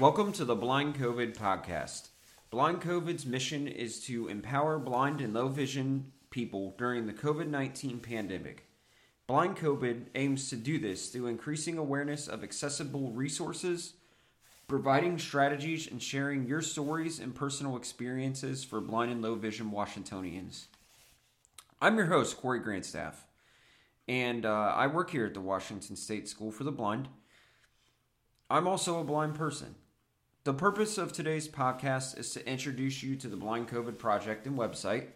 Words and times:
Welcome 0.00 0.32
to 0.32 0.46
the 0.46 0.56
Blind 0.56 0.94
COVID 0.94 1.36
podcast. 1.36 2.08
Blind 2.48 2.80
COVID's 2.80 3.26
mission 3.26 3.68
is 3.68 4.02
to 4.06 4.28
empower 4.28 4.78
blind 4.78 5.20
and 5.20 5.34
low 5.34 5.48
vision 5.48 6.12
people 6.30 6.74
during 6.78 7.06
the 7.06 7.12
COVID 7.12 7.48
19 7.48 8.00
pandemic. 8.00 8.64
Blind 9.26 9.58
COVID 9.58 10.06
aims 10.14 10.48
to 10.48 10.56
do 10.56 10.78
this 10.78 11.10
through 11.10 11.26
increasing 11.26 11.76
awareness 11.76 12.28
of 12.28 12.42
accessible 12.42 13.12
resources, 13.12 13.92
providing 14.68 15.18
strategies, 15.18 15.86
and 15.86 16.02
sharing 16.02 16.46
your 16.46 16.62
stories 16.62 17.20
and 17.20 17.34
personal 17.34 17.76
experiences 17.76 18.64
for 18.64 18.80
blind 18.80 19.12
and 19.12 19.20
low 19.20 19.34
vision 19.34 19.70
Washingtonians. 19.70 20.68
I'm 21.78 21.98
your 21.98 22.06
host, 22.06 22.38
Corey 22.38 22.60
Grantstaff, 22.60 23.16
and 24.08 24.46
uh, 24.46 24.72
I 24.74 24.86
work 24.86 25.10
here 25.10 25.26
at 25.26 25.34
the 25.34 25.42
Washington 25.42 25.94
State 25.94 26.26
School 26.26 26.50
for 26.50 26.64
the 26.64 26.72
Blind. 26.72 27.08
I'm 28.48 28.66
also 28.66 28.98
a 28.98 29.04
blind 29.04 29.34
person. 29.34 29.74
The 30.50 30.56
purpose 30.56 30.98
of 30.98 31.12
today's 31.12 31.46
podcast 31.46 32.18
is 32.18 32.32
to 32.32 32.44
introduce 32.44 33.04
you 33.04 33.14
to 33.14 33.28
the 33.28 33.36
Blind 33.36 33.68
COVID 33.68 33.98
Project 33.98 34.48
and 34.48 34.58
website, 34.58 35.06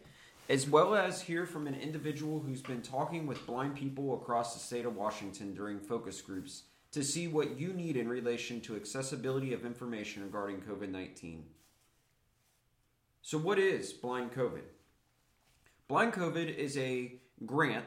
as 0.49 0.69
well 0.69 0.95
as 0.95 1.23
hear 1.23 1.45
from 1.45 1.67
an 1.67 1.75
individual 1.75 2.39
who's 2.39 2.63
been 2.63 2.83
talking 2.83 3.27
with 3.27 3.45
blind 3.45 3.75
people 3.75 4.15
across 4.15 4.55
the 4.55 4.61
state 4.61 4.87
of 4.87 4.95
Washington 4.95 5.53
during 5.53 5.81
focus 5.81 6.23
groups 6.23 6.63
to 6.93 7.03
see 7.03 7.27
what 7.27 7.59
you 7.59 7.73
need 7.73 7.97
in 7.97 8.09
relation 8.09 8.61
to 8.61 8.77
accessibility 8.77 9.53
of 9.53 9.67
information 9.67 10.23
regarding 10.23 10.61
COVID 10.61 10.91
19. 10.91 11.45
So, 13.23 13.37
what 13.37 13.59
is 13.59 13.93
Blind 13.93 14.31
COVID? 14.31 14.63
Blind 15.89 16.13
COVID 16.13 16.57
is 16.57 16.79
a 16.79 17.15
grant 17.45 17.87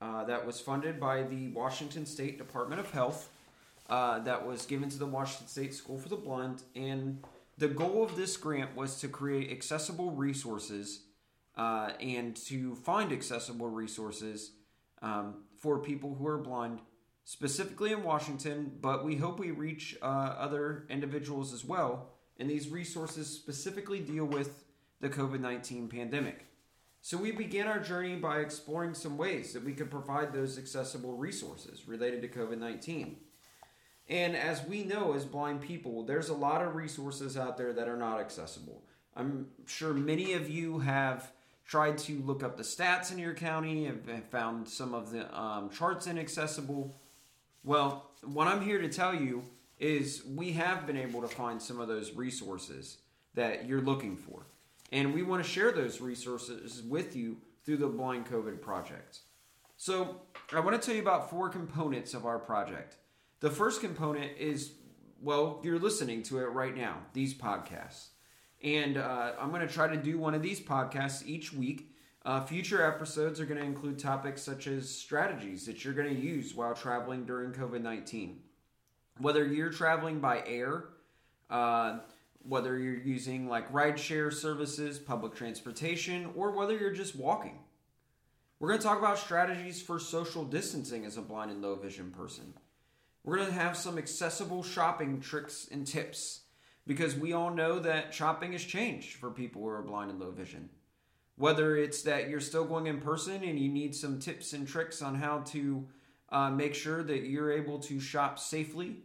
uh, 0.00 0.24
that 0.24 0.44
was 0.44 0.58
funded 0.58 0.98
by 0.98 1.22
the 1.22 1.46
Washington 1.50 2.06
State 2.06 2.38
Department 2.38 2.80
of 2.80 2.90
Health 2.90 3.30
uh, 3.88 4.18
that 4.20 4.46
was 4.46 4.66
given 4.66 4.88
to 4.90 4.98
the 4.98 5.06
Washington 5.06 5.48
State 5.48 5.74
School 5.74 5.98
for 5.98 6.08
the 6.08 6.16
Blind. 6.16 6.62
And 6.76 7.24
the 7.56 7.68
goal 7.68 8.04
of 8.04 8.16
this 8.16 8.36
grant 8.36 8.76
was 8.76 9.00
to 9.00 9.08
create 9.08 9.50
accessible 9.50 10.10
resources 10.10 11.04
uh, 11.56 11.90
and 12.00 12.36
to 12.36 12.74
find 12.76 13.12
accessible 13.12 13.68
resources 13.68 14.52
um, 15.02 15.42
for 15.56 15.78
people 15.78 16.14
who 16.14 16.26
are 16.26 16.38
blind, 16.38 16.80
specifically 17.24 17.92
in 17.92 18.02
Washington, 18.04 18.72
but 18.80 19.04
we 19.04 19.16
hope 19.16 19.38
we 19.38 19.50
reach 19.50 19.96
uh, 20.00 20.04
other 20.04 20.86
individuals 20.88 21.52
as 21.52 21.64
well. 21.64 22.10
And 22.38 22.48
these 22.48 22.68
resources 22.68 23.26
specifically 23.26 23.98
deal 24.00 24.24
with 24.24 24.64
the 25.00 25.08
COVID 25.08 25.40
19 25.40 25.88
pandemic. 25.88 26.46
So 27.00 27.16
we 27.16 27.32
began 27.32 27.66
our 27.66 27.78
journey 27.78 28.16
by 28.16 28.40
exploring 28.40 28.94
some 28.94 29.16
ways 29.16 29.52
that 29.52 29.64
we 29.64 29.72
could 29.72 29.90
provide 29.90 30.32
those 30.32 30.58
accessible 30.58 31.16
resources 31.16 31.86
related 31.88 32.22
to 32.22 32.28
COVID 32.28 32.58
19. 32.58 33.16
And 34.08 34.34
as 34.34 34.64
we 34.64 34.84
know 34.84 35.12
as 35.12 35.24
blind 35.24 35.60
people, 35.60 36.02
there's 36.02 36.30
a 36.30 36.34
lot 36.34 36.62
of 36.62 36.74
resources 36.74 37.36
out 37.36 37.58
there 37.58 37.72
that 37.74 37.88
are 37.88 37.96
not 37.96 38.20
accessible. 38.20 38.82
I'm 39.14 39.48
sure 39.66 39.92
many 39.92 40.32
of 40.32 40.48
you 40.48 40.78
have 40.78 41.30
tried 41.66 41.98
to 41.98 42.18
look 42.22 42.42
up 42.42 42.56
the 42.56 42.62
stats 42.62 43.12
in 43.12 43.18
your 43.18 43.34
county 43.34 43.86
and 43.86 44.24
found 44.30 44.66
some 44.66 44.94
of 44.94 45.10
the 45.10 45.38
um, 45.38 45.68
charts 45.68 46.06
inaccessible. 46.06 46.96
Well, 47.62 48.10
what 48.22 48.48
I'm 48.48 48.62
here 48.62 48.80
to 48.80 48.88
tell 48.88 49.14
you 49.14 49.42
is 49.78 50.24
we 50.24 50.52
have 50.52 50.86
been 50.86 50.96
able 50.96 51.20
to 51.20 51.28
find 51.28 51.60
some 51.60 51.78
of 51.78 51.88
those 51.88 52.14
resources 52.14 52.98
that 53.34 53.66
you're 53.66 53.82
looking 53.82 54.16
for. 54.16 54.46
And 54.90 55.12
we 55.12 55.22
want 55.22 55.44
to 55.44 55.48
share 55.48 55.70
those 55.70 56.00
resources 56.00 56.82
with 56.82 57.14
you 57.14 57.36
through 57.64 57.76
the 57.76 57.86
Blind 57.86 58.26
COVID 58.26 58.62
project. 58.62 59.20
So, 59.76 60.22
I 60.52 60.60
want 60.60 60.80
to 60.80 60.84
tell 60.84 60.96
you 60.96 61.02
about 61.02 61.30
four 61.30 61.50
components 61.50 62.14
of 62.14 62.24
our 62.24 62.38
project. 62.38 62.96
The 63.40 63.50
first 63.50 63.80
component 63.80 64.36
is, 64.36 64.72
well, 65.22 65.60
you're 65.62 65.78
listening 65.78 66.22
to 66.24 66.40
it 66.40 66.46
right 66.46 66.76
now, 66.76 66.98
these 67.12 67.34
podcasts. 67.34 68.08
And 68.64 68.96
uh, 68.96 69.32
I'm 69.40 69.50
going 69.50 69.66
to 69.66 69.72
try 69.72 69.86
to 69.86 69.96
do 69.96 70.18
one 70.18 70.34
of 70.34 70.42
these 70.42 70.60
podcasts 70.60 71.24
each 71.24 71.52
week. 71.52 71.94
Uh, 72.24 72.44
future 72.44 72.84
episodes 72.84 73.40
are 73.40 73.46
going 73.46 73.60
to 73.60 73.66
include 73.66 73.98
topics 73.98 74.42
such 74.42 74.66
as 74.66 74.88
strategies 74.92 75.66
that 75.66 75.84
you're 75.84 75.94
going 75.94 76.14
to 76.14 76.20
use 76.20 76.54
while 76.54 76.74
traveling 76.74 77.24
during 77.24 77.52
COVID 77.52 77.80
19. 77.80 78.40
Whether 79.18 79.46
you're 79.46 79.70
traveling 79.70 80.18
by 80.18 80.42
air, 80.44 80.84
uh, 81.48 81.98
whether 82.42 82.76
you're 82.76 82.98
using 82.98 83.48
like 83.48 83.72
rideshare 83.72 84.32
services, 84.32 84.98
public 84.98 85.34
transportation, 85.34 86.30
or 86.34 86.50
whether 86.50 86.76
you're 86.76 86.92
just 86.92 87.14
walking. 87.14 87.60
We're 88.58 88.68
going 88.68 88.80
to 88.80 88.86
talk 88.86 88.98
about 88.98 89.18
strategies 89.18 89.80
for 89.80 90.00
social 90.00 90.44
distancing 90.44 91.04
as 91.04 91.16
a 91.16 91.22
blind 91.22 91.52
and 91.52 91.62
low 91.62 91.76
vision 91.76 92.10
person. 92.10 92.54
We're 93.24 93.36
going 93.36 93.48
to 93.48 93.54
have 93.54 93.76
some 93.76 93.98
accessible 93.98 94.62
shopping 94.62 95.20
tricks 95.20 95.68
and 95.70 95.86
tips 95.86 96.40
because 96.86 97.14
we 97.14 97.32
all 97.32 97.50
know 97.50 97.78
that 97.78 98.14
shopping 98.14 98.52
has 98.52 98.64
changed 98.64 99.16
for 99.16 99.30
people 99.30 99.62
who 99.62 99.68
are 99.68 99.82
blind 99.82 100.10
and 100.10 100.18
low 100.18 100.30
vision. 100.30 100.70
Whether 101.36 101.76
it's 101.76 102.02
that 102.02 102.28
you're 102.28 102.40
still 102.40 102.64
going 102.64 102.86
in 102.86 103.00
person 103.00 103.44
and 103.44 103.58
you 103.58 103.68
need 103.68 103.94
some 103.94 104.18
tips 104.18 104.54
and 104.54 104.66
tricks 104.66 105.02
on 105.02 105.14
how 105.14 105.40
to 105.48 105.86
uh, 106.30 106.50
make 106.50 106.74
sure 106.74 107.02
that 107.02 107.24
you're 107.24 107.52
able 107.52 107.78
to 107.80 108.00
shop 108.00 108.38
safely 108.38 108.96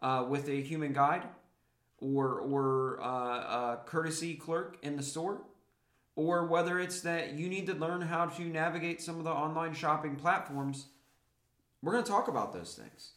uh, 0.00 0.24
with 0.28 0.48
a 0.48 0.62
human 0.62 0.92
guide 0.92 1.24
or, 1.98 2.40
or 2.40 3.02
uh, 3.02 3.06
a 3.06 3.80
courtesy 3.86 4.34
clerk 4.34 4.78
in 4.82 4.96
the 4.96 5.02
store, 5.02 5.42
or 6.16 6.46
whether 6.46 6.78
it's 6.78 7.00
that 7.00 7.34
you 7.34 7.48
need 7.48 7.66
to 7.66 7.74
learn 7.74 8.00
how 8.02 8.26
to 8.26 8.42
navigate 8.44 9.00
some 9.00 9.18
of 9.18 9.24
the 9.24 9.30
online 9.30 9.74
shopping 9.74 10.16
platforms, 10.16 10.86
we're 11.82 11.92
going 11.92 12.04
to 12.04 12.10
talk 12.10 12.28
about 12.28 12.52
those 12.52 12.74
things. 12.74 13.12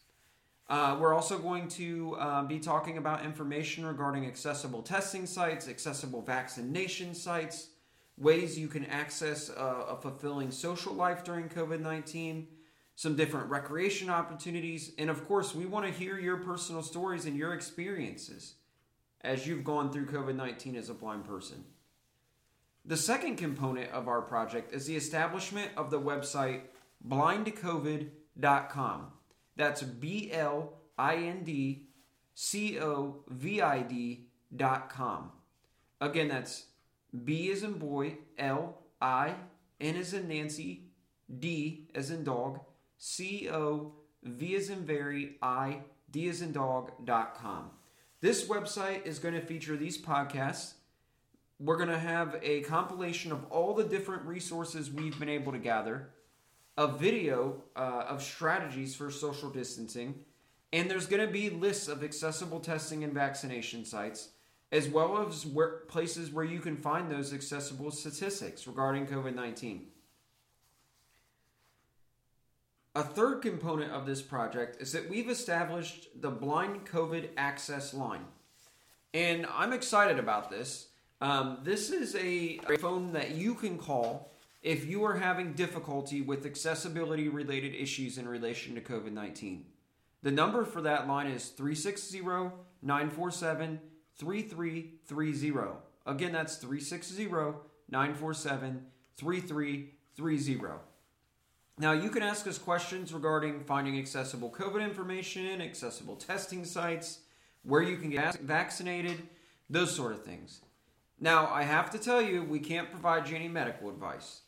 Uh, 0.69 0.97
we're 0.99 1.13
also 1.13 1.37
going 1.37 1.69
to 1.69 2.17
uh, 2.19 2.43
be 2.43 2.59
talking 2.59 2.97
about 2.97 3.23
information 3.23 3.85
regarding 3.85 4.25
accessible 4.25 4.81
testing 4.81 5.25
sites, 5.25 5.69
accessible 5.69 6.21
vaccination 6.21 7.15
sites, 7.15 7.69
ways 8.17 8.59
you 8.59 8.67
can 8.67 8.83
access 8.85 9.47
a, 9.49 9.85
a 9.89 9.97
fulfilling 10.01 10.51
social 10.51 10.93
life 10.93 11.23
during 11.23 11.47
COVID 11.47 11.79
19, 11.79 12.47
some 12.95 13.15
different 13.15 13.49
recreation 13.49 14.09
opportunities, 14.09 14.91
and 14.97 15.09
of 15.09 15.25
course, 15.25 15.55
we 15.55 15.65
want 15.65 15.85
to 15.85 15.91
hear 15.91 16.19
your 16.19 16.35
personal 16.37 16.83
stories 16.83 17.25
and 17.25 17.37
your 17.37 17.53
experiences 17.53 18.55
as 19.21 19.47
you've 19.47 19.63
gone 19.63 19.89
through 19.91 20.07
COVID 20.07 20.35
19 20.35 20.75
as 20.75 20.89
a 20.89 20.93
blind 20.93 21.23
person. 21.23 21.63
The 22.83 22.97
second 22.97 23.37
component 23.37 23.89
of 23.91 24.09
our 24.09 24.21
project 24.21 24.73
is 24.73 24.85
the 24.85 24.97
establishment 24.97 25.71
of 25.77 25.91
the 25.91 26.01
website 26.01 26.63
blindcovid.com. 27.07 29.11
That's 29.57 29.81
B 29.81 30.29
L 30.31 30.73
I 30.97 31.15
N 31.15 31.43
D 31.43 31.87
C 32.35 32.79
O 32.79 33.23
V 33.27 33.61
I 33.61 33.81
D 33.81 34.27
dot 34.55 34.89
com. 34.89 35.31
Again, 35.99 36.29
that's 36.29 36.67
B 37.23 37.51
as 37.51 37.63
in 37.63 37.73
boy, 37.73 38.17
L 38.37 38.77
I 39.01 39.33
N 39.81 39.95
as 39.97 40.13
in 40.13 40.27
Nancy, 40.27 40.83
D 41.39 41.89
as 41.95 42.11
in 42.11 42.23
dog, 42.23 42.59
C 42.97 43.49
O 43.49 43.93
V 44.23 44.55
as 44.55 44.69
in 44.69 44.85
very, 44.85 45.37
I 45.41 45.79
D 46.11 46.29
as 46.29 46.41
in 46.41 46.51
dog 46.51 46.91
dot 47.03 47.35
com. 47.35 47.71
This 48.21 48.47
website 48.47 49.05
is 49.05 49.19
going 49.19 49.33
to 49.33 49.41
feature 49.41 49.75
these 49.75 49.97
podcasts. 49.97 50.73
We're 51.59 51.77
going 51.77 51.89
to 51.89 51.97
have 51.97 52.39
a 52.43 52.61
compilation 52.61 53.31
of 53.31 53.43
all 53.49 53.73
the 53.73 53.83
different 53.83 54.23
resources 54.23 54.91
we've 54.91 55.17
been 55.19 55.29
able 55.29 55.51
to 55.51 55.57
gather 55.59 56.11
a 56.77 56.87
video 56.87 57.63
uh, 57.75 58.05
of 58.07 58.21
strategies 58.21 58.95
for 58.95 59.09
social 59.09 59.49
distancing, 59.49 60.15
and 60.71 60.89
there's 60.89 61.07
going 61.07 61.25
to 61.25 61.31
be 61.31 61.49
lists 61.49 61.87
of 61.87 62.03
accessible 62.03 62.59
testing 62.59 63.03
and 63.03 63.13
vaccination 63.13 63.83
sites, 63.83 64.29
as 64.71 64.87
well 64.87 65.25
as 65.25 65.45
where, 65.45 65.79
places 65.87 66.31
where 66.31 66.45
you 66.45 66.59
can 66.59 66.77
find 66.77 67.09
those 67.09 67.33
accessible 67.33 67.89
statistics 67.89 68.67
regarding 68.67 69.07
COVID 69.07 69.33
19. 69.33 69.87
A 72.95 73.03
third 73.03 73.41
component 73.41 73.91
of 73.91 74.05
this 74.05 74.21
project 74.21 74.81
is 74.81 74.91
that 74.91 75.07
we've 75.07 75.29
established 75.29 76.09
the 76.19 76.31
Blind 76.31 76.85
COVID 76.85 77.29
Access 77.37 77.93
Line. 77.93 78.25
And 79.13 79.45
I'm 79.53 79.71
excited 79.71 80.17
about 80.17 80.49
this. 80.49 80.87
Um, 81.21 81.59
this 81.63 81.91
is 81.91 82.15
a 82.15 82.57
phone 82.79 83.13
that 83.13 83.31
you 83.31 83.53
can 83.53 83.77
call 83.77 84.31
if 84.67 84.85
you 84.85 85.05
are 85.05 85.15
having 85.15 85.53
difficulty 85.53 86.19
with 86.19 86.45
accessibility 86.45 87.29
related 87.29 87.73
issues 87.73 88.17
in 88.17 88.27
relation 88.27 88.75
to 88.75 88.81
COVID 88.81 89.13
19. 89.13 89.63
The 90.23 90.31
number 90.31 90.65
for 90.65 90.81
that 90.81 91.07
line 91.07 91.27
is 91.27 91.47
360 91.47 92.19
947 92.81 93.79
3330. 94.17 95.71
Again, 96.05 96.33
that's 96.33 96.57
360 96.57 97.29
947 97.89 98.85
3330. 99.15 100.73
Now, 101.79 101.93
you 101.93 102.09
can 102.09 102.23
ask 102.23 102.45
us 102.45 102.57
questions 102.57 103.13
regarding 103.13 103.61
finding 103.61 103.97
accessible 103.97 104.49
COVID 104.49 104.83
information, 104.83 105.61
accessible 105.61 106.17
testing 106.17 106.65
sites, 106.65 107.19
where 107.63 107.83
you 107.83 107.95
can 107.95 108.09
get 108.09 108.37
vaccinated, 108.39 109.29
those 109.69 109.95
sort 109.95 110.11
of 110.11 110.25
things. 110.25 110.59
Now, 111.21 111.47
I 111.47 111.63
have 111.63 111.89
to 111.91 111.97
tell 111.97 112.21
you, 112.21 112.43
we 112.43 112.59
can't 112.59 112.91
provide 112.91 113.29
you 113.29 113.37
any 113.37 113.47
medical 113.47 113.89
advice. 113.89 114.41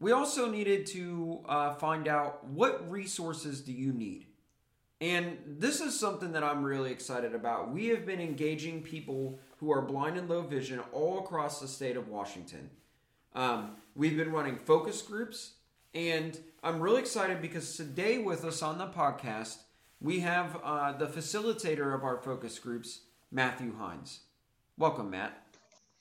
We 0.00 0.12
also 0.12 0.50
needed 0.50 0.86
to 0.86 1.40
uh, 1.46 1.74
find 1.74 2.08
out 2.08 2.46
what 2.46 2.90
resources 2.90 3.60
do 3.60 3.72
you 3.72 3.92
need? 3.92 4.26
And 5.02 5.38
this 5.46 5.80
is 5.80 5.98
something 5.98 6.32
that 6.32 6.42
I'm 6.42 6.62
really 6.62 6.90
excited 6.90 7.34
about. 7.34 7.70
We 7.70 7.88
have 7.88 8.06
been 8.06 8.20
engaging 8.20 8.82
people 8.82 9.38
who 9.58 9.70
are 9.70 9.82
blind 9.82 10.16
and 10.16 10.28
low 10.28 10.42
vision 10.42 10.80
all 10.92 11.20
across 11.20 11.60
the 11.60 11.68
state 11.68 11.96
of 11.96 12.08
Washington. 12.08 12.70
Um, 13.34 13.76
we've 13.94 14.16
been 14.16 14.32
running 14.32 14.56
focus 14.56 15.02
groups, 15.02 15.52
and 15.94 16.38
I'm 16.62 16.80
really 16.80 17.00
excited 17.00 17.42
because 17.42 17.76
today 17.76 18.18
with 18.18 18.44
us 18.44 18.62
on 18.62 18.78
the 18.78 18.86
podcast, 18.86 19.58
we 20.00 20.20
have 20.20 20.58
uh, 20.64 20.92
the 20.92 21.06
facilitator 21.06 21.94
of 21.94 22.04
our 22.04 22.16
focus 22.16 22.58
groups, 22.58 23.00
Matthew 23.30 23.76
Hines. 23.76 24.20
Welcome, 24.78 25.10
Matt. 25.10 25.49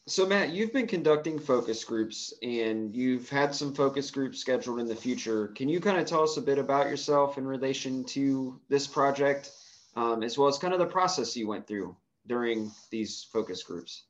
So, 0.09 0.25
Matt, 0.25 0.49
you've 0.49 0.73
been 0.73 0.87
conducting 0.87 1.37
focus 1.37 1.83
groups 1.83 2.33
and 2.41 2.95
you've 2.95 3.29
had 3.29 3.53
some 3.53 3.75
focus 3.75 4.09
groups 4.09 4.39
scheduled 4.39 4.79
in 4.79 4.87
the 4.87 4.95
future. 4.95 5.49
Can 5.49 5.69
you 5.69 5.79
kind 5.79 5.99
of 5.99 6.07
tell 6.07 6.23
us 6.23 6.35
a 6.35 6.41
bit 6.41 6.57
about 6.57 6.87
yourself 6.87 7.37
in 7.37 7.45
relation 7.45 8.03
to 8.05 8.59
this 8.69 8.87
project, 8.87 9.51
um, 9.95 10.23
as 10.23 10.35
well 10.35 10.47
as 10.47 10.57
kind 10.57 10.73
of 10.73 10.79
the 10.79 10.85
process 10.87 11.37
you 11.37 11.47
went 11.47 11.67
through 11.67 11.95
during 12.25 12.71
these 12.89 13.27
focus 13.31 13.61
groups? 13.61 14.05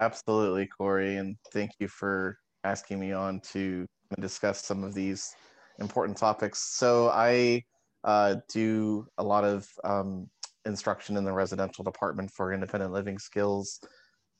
Absolutely, 0.00 0.66
Corey. 0.66 1.16
And 1.16 1.36
thank 1.52 1.72
you 1.78 1.86
for 1.86 2.38
asking 2.64 2.98
me 2.98 3.12
on 3.12 3.40
to 3.52 3.84
discuss 4.18 4.64
some 4.64 4.82
of 4.82 4.94
these 4.94 5.34
important 5.78 6.16
topics. 6.16 6.58
So, 6.60 7.10
I 7.10 7.64
uh, 8.02 8.36
do 8.48 9.06
a 9.18 9.22
lot 9.22 9.44
of 9.44 9.68
um, 9.84 10.26
instruction 10.64 11.18
in 11.18 11.24
the 11.24 11.34
residential 11.34 11.84
department 11.84 12.30
for 12.30 12.54
independent 12.54 12.94
living 12.94 13.18
skills 13.18 13.80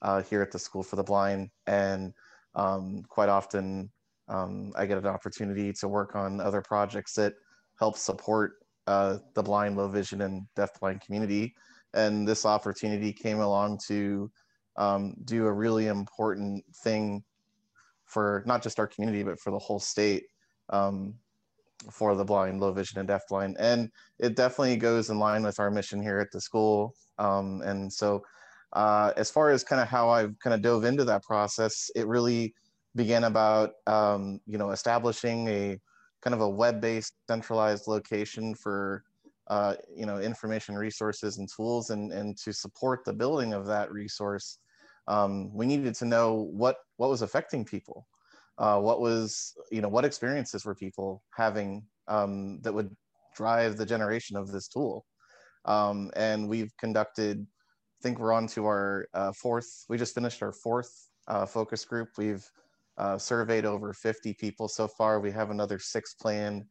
uh, 0.03 0.23
here 0.23 0.43
at 0.43 0.51
the 0.51 0.59
School 0.59 0.83
for 0.83 0.97
the 0.97 1.03
Blind, 1.03 1.51
and 1.67 2.13
um, 2.55 3.03
quite 3.09 3.29
often 3.29 3.91
um, 4.29 4.73
I 4.77 4.87
get 4.87 4.99
an 4.99 5.07
opportunity 5.07 5.73
to 5.73 5.89
work 5.89 6.15
on 6.15 6.41
other 6.41 6.61
projects 6.61 7.15
that 7.15 7.35
help 7.79 7.97
support 7.97 8.53
uh, 8.87 9.19
the 9.35 9.43
blind, 9.43 9.77
low 9.77 9.89
vision, 9.89 10.23
and 10.23 10.47
deafblind 10.57 11.01
community. 11.01 11.55
And 11.95 12.27
this 12.27 12.45
opportunity 12.45 13.13
came 13.13 13.41
along 13.41 13.81
to 13.89 14.31
um, 14.77 15.15
do 15.25 15.47
a 15.47 15.53
really 15.53 15.87
important 15.87 16.65
thing 16.85 17.23
for 18.05 18.43
not 18.47 18.63
just 18.63 18.79
our 18.79 18.87
community, 18.87 19.23
but 19.23 19.41
for 19.41 19.51
the 19.51 19.59
whole 19.59 19.81
state 19.81 20.25
um, 20.71 21.15
for 21.91 22.15
the 22.15 22.25
blind, 22.25 22.61
low 22.61 22.73
vision, 22.73 22.99
and 23.01 23.09
deafblind. 23.09 23.57
And 23.59 23.91
it 24.19 24.37
definitely 24.37 24.77
goes 24.77 25.11
in 25.11 25.19
line 25.19 25.43
with 25.43 25.61
our 25.61 25.71
mission 25.71 26.03
here 26.03 26.19
at 26.19 26.31
the 26.33 26.41
school. 26.41 26.95
Um, 27.19 27.63
and 27.63 27.93
so 27.93 28.23
uh, 28.73 29.13
as 29.17 29.31
far 29.31 29.51
as 29.51 29.65
kind 29.65 29.81
of 29.81 29.89
how 29.89 30.11
I've 30.11 30.39
kind 30.41 30.55
of 30.55 30.63
dove 30.63 30.85
into 30.85 31.05
that 31.05 31.23
process, 31.23 31.91
it 31.95 32.07
really 32.07 32.55
began 32.95 33.25
about 33.25 33.73
um, 33.87 34.41
you 34.47 34.59
know 34.59 34.71
establishing 34.71 35.49
a 35.49 35.79
kind 36.23 36.35
of 36.35 36.41
a 36.41 36.49
web-based 36.49 37.15
centralized 37.29 37.87
location 37.87 38.55
for 38.55 39.05
uh, 39.49 39.75
you 39.95 40.05
know 40.05 40.19
information 40.19 40.75
resources 40.75 41.39
and 41.39 41.49
tools 41.55 41.91
and 41.91 42.13
and 42.13 42.37
to 42.37 42.53
support 42.53 43.05
the 43.05 43.13
building 43.13 43.55
of 43.55 43.67
that 43.67 43.91
resource. 43.91 44.59
Um, 45.07 45.55
we 45.55 45.65
needed 45.65 45.95
to 45.97 46.05
know 46.05 46.49
what 46.53 46.77
what 46.99 47.09
was 47.09 47.23
affecting 47.23 47.65
people. 47.65 48.07
Uh, 48.59 48.79
what 48.79 49.01
was 49.01 49.55
you 49.71 49.81
know 49.81 49.89
what 49.89 50.05
experiences 50.05 50.65
were 50.65 50.75
people 50.75 51.23
having 51.35 51.85
um, 52.09 52.61
that 52.61 52.75
would 52.75 52.95
drive 53.35 53.77
the 53.77 53.87
generation 53.87 54.37
of 54.37 54.53
this 54.53 54.69
tool? 54.69 55.07
Um, 55.65 56.11
and 56.17 56.49
we've 56.49 56.73
conducted 56.79 57.47
think 58.03 58.19
we're 58.19 58.33
on 58.33 58.47
to 58.49 58.67
our 58.67 59.09
uh, 59.15 59.33
fourth. 59.33 59.85
We 59.89 59.99
just 59.99 60.15
finished 60.15 60.43
our 60.43 60.53
fourth 60.53 61.09
uh, 61.27 61.47
focus 61.47 61.85
group. 61.85 62.11
We've 62.17 62.49
uh, 62.97 63.19
surveyed 63.19 63.65
over 63.65 63.93
50 63.93 64.35
people 64.35 64.69
so 64.69 64.89
far. 64.89 65.21
We 65.21 65.31
have 65.33 65.51
another 65.51 65.79
six 65.79 66.15
planned 66.15 66.65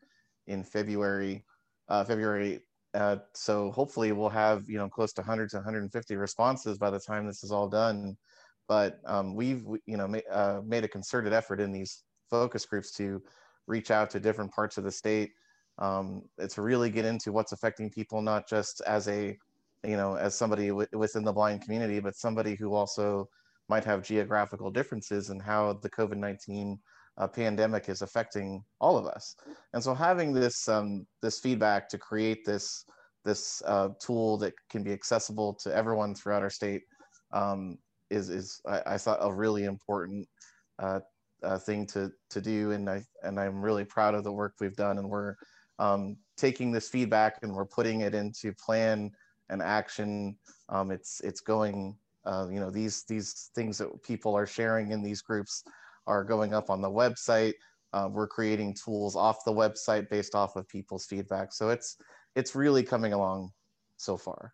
in 0.48 0.64
February. 0.64 1.46
Uh, 1.90 2.04
February. 2.04 2.62
Uh, 2.94 3.18
so 3.34 3.72
hopefully 3.72 4.12
we'll 4.12 4.30
have 4.30 4.68
you 4.68 4.78
know 4.78 4.90
close 4.90 5.14
to 5.14 5.22
100 5.22 5.50
to 5.50 5.58
150 5.58 6.16
responses 6.16 6.78
by 6.78 6.90
the 6.90 7.00
time 7.00 7.26
this 7.26 7.44
is 7.44 7.52
all 7.52 7.68
done. 7.68 8.18
But 8.68 9.00
um, 9.06 9.36
we've 9.36 9.64
you 9.86 9.98
know 9.98 10.08
ma- 10.08 10.20
uh, 10.32 10.62
made 10.66 10.84
a 10.84 10.88
concerted 10.88 11.34
effort 11.34 11.60
in 11.60 11.72
these 11.72 12.04
focus 12.30 12.66
groups 12.66 12.92
to 12.94 13.22
reach 13.68 13.92
out 13.92 14.10
to 14.12 14.20
different 14.20 14.52
parts 14.52 14.78
of 14.78 14.84
the 14.84 14.92
state. 14.92 15.32
Um, 15.80 16.24
it's 16.38 16.58
really 16.58 16.90
get 16.90 17.06
into 17.06 17.32
what's 17.32 17.52
affecting 17.52 17.90
people, 17.90 18.22
not 18.22 18.50
just 18.50 18.82
as 18.88 19.08
a 19.08 19.38
you 19.84 19.98
know, 19.98 20.16
as 20.16 20.36
somebody 20.36 20.70
w- 20.70 20.88
within 20.94 21.24
the 21.24 21.34
blind 21.34 21.62
community, 21.62 22.00
but 22.00 22.16
somebody 22.16 22.56
who 22.56 22.74
also 22.74 23.28
might 23.70 23.84
have 23.84 24.02
geographical 24.04 24.72
differences 24.72 25.30
in 25.30 25.40
how 25.40 25.74
the 25.82 25.90
COVID 25.90 26.18
19 26.18 26.80
uh, 27.18 27.28
pandemic 27.28 27.90
is 27.90 28.02
affecting 28.02 28.64
all 28.80 28.98
of 28.98 29.06
us. 29.06 29.36
And 29.74 29.84
so 29.84 29.94
having 29.94 30.34
this, 30.34 30.68
um, 30.68 31.06
this 31.22 31.40
feedback 31.40 31.90
to 31.90 31.98
create 31.98 32.46
this, 32.46 32.86
this 33.26 33.62
uh, 33.66 33.90
tool 34.00 34.38
that 34.38 34.54
can 34.70 34.84
be 34.84 34.94
accessible 34.94 35.54
to 35.64 35.76
everyone 35.76 36.14
throughout 36.14 36.44
our 36.44 36.50
state 36.50 36.84
um, 37.34 37.78
is, 38.10 38.30
is 38.30 38.62
I, 38.68 38.82
I, 38.86 38.98
thought 38.98 39.18
a 39.22 39.34
really 39.34 39.66
important 39.66 40.28
uh, 40.80 41.00
uh, 41.44 41.58
thing 41.58 41.86
to, 41.88 42.12
to 42.30 42.40
do. 42.40 42.72
And, 42.72 42.90
I, 42.90 43.04
and 43.24 43.40
I'm 43.40 43.62
really 43.62 43.84
proud 43.84 44.16
of 44.16 44.24
the 44.24 44.32
work 44.32 44.54
we've 44.60 44.76
done. 44.76 44.98
And 44.98 45.10
we're 45.10 45.36
um, 45.80 46.18
taking 46.38 46.72
this 46.72 46.88
feedback 46.88 47.40
and 47.42 47.54
we're 47.54 47.66
putting 47.66 48.02
it 48.02 48.16
into 48.16 48.54
plan 48.54 49.12
and 49.50 49.62
action. 49.62 50.38
Um, 50.70 50.92
it's 50.92 51.20
it's 51.22 51.42
going. 51.42 51.96
Uh, 52.26 52.48
you 52.52 52.60
know 52.60 52.70
these 52.70 53.04
these 53.06 53.52
things 53.56 53.78
that 53.78 54.04
people 54.04 54.36
are 54.36 54.46
sharing 54.46 54.92
in 54.92 55.02
these 55.02 55.22
groups 55.22 55.64
are 56.08 56.24
going 56.24 56.54
up 56.54 56.70
on 56.70 56.82
the 56.82 56.90
website. 56.90 57.54
Uh, 57.94 58.10
we're 58.12 58.28
creating 58.28 58.76
tools 58.76 59.16
off 59.16 59.46
the 59.46 59.52
website 59.52 60.10
based 60.10 60.36
off 60.36 60.56
of 60.56 60.68
people's 60.68 61.06
feedback. 61.06 61.54
So 61.54 61.70
it's 61.70 61.98
it's 62.36 62.56
really 62.56 62.84
coming 62.84 63.14
along 63.14 63.52
so 63.98 64.18
far. 64.18 64.54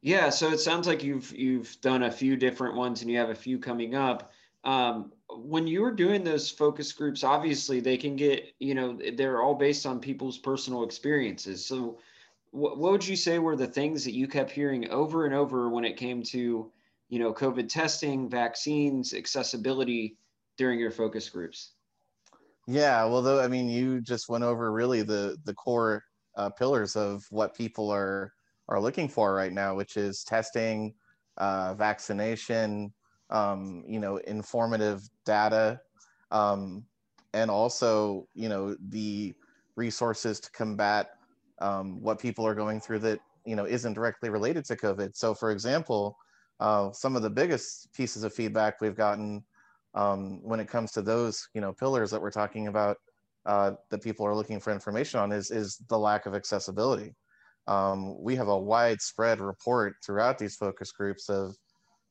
Yeah, 0.00 0.30
so 0.30 0.50
it 0.50 0.58
sounds 0.58 0.86
like 0.86 1.02
you've 1.02 1.32
you've 1.36 1.76
done 1.80 2.04
a 2.04 2.10
few 2.10 2.36
different 2.36 2.76
ones 2.76 3.02
and 3.02 3.10
you 3.10 3.18
have 3.18 3.30
a 3.30 3.34
few 3.34 3.58
coming 3.58 3.94
up. 3.94 4.32
Um, 4.64 5.12
when 5.30 5.66
you 5.66 5.82
were 5.82 5.92
doing 5.92 6.24
those 6.24 6.50
focus 6.50 6.92
groups, 6.92 7.24
obviously 7.24 7.80
they 7.80 7.96
can 7.96 8.16
get 8.16 8.54
you 8.58 8.74
know 8.74 8.98
they're 9.16 9.42
all 9.42 9.54
based 9.54 9.86
on 9.86 10.00
people's 10.00 10.38
personal 10.38 10.84
experiences. 10.84 11.66
So 11.66 11.98
what, 12.50 12.78
what 12.78 12.92
would 12.92 13.06
you 13.06 13.16
say 13.16 13.38
were 13.38 13.56
the 13.56 13.66
things 13.66 14.04
that 14.04 14.14
you 14.14 14.28
kept 14.28 14.50
hearing 14.50 14.90
over 14.90 15.26
and 15.26 15.34
over 15.34 15.68
when 15.68 15.84
it 15.84 15.96
came 15.96 16.22
to 16.22 16.70
you 17.08 17.18
know 17.18 17.32
covid 17.32 17.68
testing 17.68 18.28
vaccines 18.28 19.14
accessibility 19.14 20.16
during 20.56 20.78
your 20.78 20.90
focus 20.90 21.28
groups? 21.28 21.72
Yeah 22.66 23.04
well 23.04 23.22
though 23.22 23.40
i 23.40 23.48
mean 23.48 23.68
you 23.68 24.00
just 24.00 24.28
went 24.28 24.44
over 24.44 24.72
really 24.72 25.02
the 25.02 25.36
the 25.44 25.54
core 25.54 26.02
uh, 26.36 26.50
pillars 26.50 26.96
of 26.96 27.24
what 27.30 27.56
people 27.56 27.90
are 27.90 28.32
are 28.68 28.80
looking 28.80 29.08
for 29.08 29.34
right 29.34 29.52
now 29.52 29.74
which 29.74 29.96
is 29.96 30.22
testing 30.22 30.94
uh, 31.38 31.74
vaccination 31.74 32.92
um, 33.30 33.84
you 33.86 34.00
know 34.00 34.16
informative 34.18 35.02
data 35.24 35.80
um, 36.30 36.84
and 37.32 37.50
also 37.50 38.26
you 38.34 38.48
know 38.48 38.76
the 38.88 39.34
resources 39.76 40.40
to 40.40 40.50
combat 40.50 41.17
um, 41.60 42.00
what 42.00 42.20
people 42.20 42.46
are 42.46 42.54
going 42.54 42.80
through 42.80 43.00
that 43.00 43.20
you 43.44 43.56
know 43.56 43.64
isn't 43.64 43.94
directly 43.94 44.30
related 44.30 44.64
to 44.66 44.76
COVID. 44.76 45.16
So, 45.16 45.34
for 45.34 45.50
example, 45.50 46.16
uh, 46.60 46.92
some 46.92 47.16
of 47.16 47.22
the 47.22 47.30
biggest 47.30 47.92
pieces 47.94 48.24
of 48.24 48.34
feedback 48.34 48.80
we've 48.80 48.96
gotten 48.96 49.44
um, 49.94 50.40
when 50.42 50.60
it 50.60 50.68
comes 50.68 50.92
to 50.92 51.02
those 51.02 51.48
you 51.54 51.60
know 51.60 51.72
pillars 51.72 52.10
that 52.10 52.20
we're 52.20 52.30
talking 52.30 52.68
about 52.68 52.96
uh, 53.46 53.72
that 53.90 54.02
people 54.02 54.26
are 54.26 54.34
looking 54.34 54.60
for 54.60 54.72
information 54.72 55.20
on 55.20 55.32
is 55.32 55.50
is 55.50 55.78
the 55.88 55.98
lack 55.98 56.26
of 56.26 56.34
accessibility. 56.34 57.14
Um, 57.66 58.20
we 58.22 58.34
have 58.36 58.48
a 58.48 58.58
widespread 58.58 59.40
report 59.40 59.96
throughout 60.04 60.38
these 60.38 60.56
focus 60.56 60.90
groups 60.90 61.28
of 61.28 61.54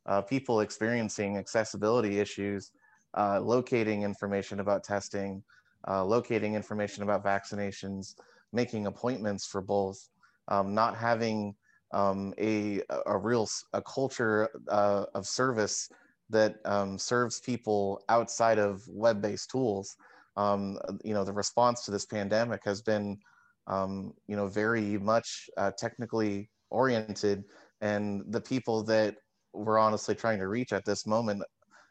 uh, 0.06 0.22
people 0.22 0.62
experiencing 0.62 1.38
accessibility 1.38 2.20
issues, 2.20 2.72
uh, 3.18 3.40
locating 3.42 4.04
information 4.04 4.60
about 4.60 4.84
testing, 4.84 5.44
uh, 5.88 6.06
locating 6.06 6.54
information 6.54 7.04
about 7.04 7.26
vaccinations, 7.26 8.16
making 8.54 8.88
appointments 8.88 9.46
for 9.46 9.62
both, 9.62 9.98
um, 10.48 10.74
not 10.74 10.96
having 10.96 11.56
um, 11.94 12.34
a, 12.40 12.82
a 13.06 13.18
real 13.18 13.48
a 13.74 13.82
culture 13.82 14.50
uh, 14.70 15.06
of 15.14 15.26
service 15.26 15.90
that 16.30 16.56
um, 16.66 16.98
serves 16.98 17.40
people 17.40 18.02
outside 18.10 18.60
of 18.60 18.82
web-based 18.88 19.50
tools. 19.50 19.96
Um, 20.36 20.78
you 21.04 21.14
know, 21.14 21.24
the 21.24 21.34
response 21.34 21.86
to 21.86 21.92
this 21.92 22.06
pandemic 22.06 22.62
has 22.66 22.82
been, 22.82 23.18
um, 23.68 24.14
you 24.28 24.36
know, 24.36 24.48
very 24.48 24.98
much 24.98 25.50
uh, 25.58 25.72
technically 25.78 26.50
oriented, 26.70 27.44
and 27.82 28.24
the 28.28 28.42
people 28.42 28.84
that 28.84 29.16
we're 29.54 29.80
honestly 29.80 30.14
trying 30.14 30.40
to 30.40 30.48
reach 30.48 30.74
at 30.74 30.86
this 30.86 31.08
moment, 31.08 31.42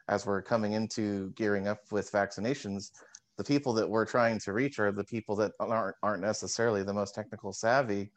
as 0.07 0.25
we're 0.25 0.41
coming 0.41 0.73
into 0.73 1.31
gearing 1.31 1.67
up 1.67 1.79
with 1.91 2.11
vaccinations, 2.11 2.91
the 3.37 3.43
people 3.43 3.73
that 3.73 3.89
we're 3.89 4.05
trying 4.05 4.39
to 4.41 4.53
reach 4.53 4.79
are 4.79 4.91
the 4.91 5.03
people 5.05 5.35
that 5.37 5.51
aren't, 5.59 5.95
aren't 6.03 6.23
necessarily 6.23 6.83
the 6.83 6.93
most 6.93 7.15
technical 7.15 7.53
savvy. 7.53 8.11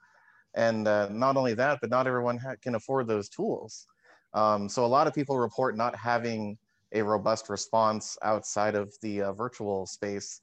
And 0.54 0.88
uh, 0.88 1.08
not 1.10 1.36
only 1.36 1.54
that, 1.54 1.78
but 1.80 1.90
not 1.90 2.06
everyone 2.06 2.38
ha- 2.38 2.56
can 2.62 2.74
afford 2.74 3.06
those 3.08 3.28
tools. 3.28 3.86
Um, 4.34 4.68
so 4.68 4.84
a 4.84 4.86
lot 4.86 5.06
of 5.06 5.14
people 5.14 5.38
report 5.38 5.76
not 5.76 5.94
having 5.96 6.58
a 6.92 7.02
robust 7.02 7.48
response 7.48 8.18
outside 8.22 8.74
of 8.74 8.92
the 9.02 9.22
uh, 9.22 9.32
virtual 9.32 9.86
space. 9.86 10.40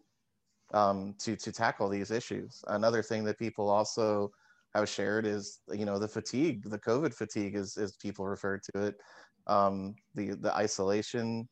um, 0.73 1.15
to 1.19 1.35
to 1.37 1.51
tackle 1.51 1.89
these 1.89 2.11
issues. 2.11 2.63
Another 2.67 3.01
thing 3.01 3.23
that 3.25 3.39
people 3.39 3.69
also 3.69 4.31
have 4.75 4.89
shared 4.89 5.25
is 5.25 5.59
you 5.71 5.85
know 5.85 5.97
the 5.99 6.07
fatigue, 6.07 6.63
the 6.69 6.79
COVID 6.79 7.13
fatigue, 7.13 7.55
as 7.55 7.77
as 7.77 7.95
people 7.97 8.25
refer 8.27 8.57
to 8.57 8.87
it, 8.87 8.95
um, 9.47 9.95
the 10.15 10.35
the 10.35 10.53
isolation, 10.55 11.47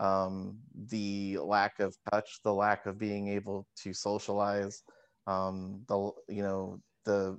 um, 0.00 0.56
the 0.88 1.38
lack 1.38 1.78
of 1.78 1.94
touch, 2.10 2.40
the 2.42 2.52
lack 2.52 2.86
of 2.86 2.98
being 2.98 3.28
able 3.28 3.66
to 3.82 3.92
socialize, 3.92 4.82
um, 5.26 5.82
the 5.88 6.10
you 6.28 6.42
know 6.42 6.80
the 7.04 7.38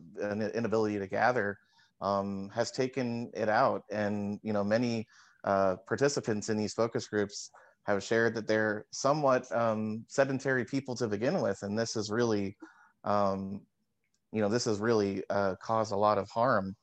inability 0.55 0.99
to 0.99 1.07
gather 1.07 1.57
um, 2.01 2.49
has 2.53 2.71
taken 2.71 3.31
it 3.33 3.49
out, 3.49 3.83
and 3.91 4.39
you 4.43 4.53
know 4.53 4.63
many 4.63 5.07
uh, 5.43 5.75
participants 5.87 6.49
in 6.49 6.57
these 6.57 6.73
focus 6.73 7.07
groups 7.07 7.49
have 7.87 8.03
shared 8.03 8.35
that 8.35 8.47
they're 8.47 8.85
somewhat 8.91 9.51
um, 9.51 10.05
sedentary 10.07 10.63
people 10.63 10.95
to 10.95 11.07
begin 11.07 11.41
with, 11.41 11.63
and 11.63 11.77
this 11.77 11.95
is 11.95 12.11
really, 12.11 12.55
um, 13.03 13.61
you 14.31 14.39
know, 14.39 14.49
this 14.49 14.65
has 14.65 14.79
really 14.79 15.23
uh, 15.31 15.55
caused 15.61 15.91
a 15.91 15.97
lot 15.97 16.19
of 16.19 16.29
harm 16.29 16.75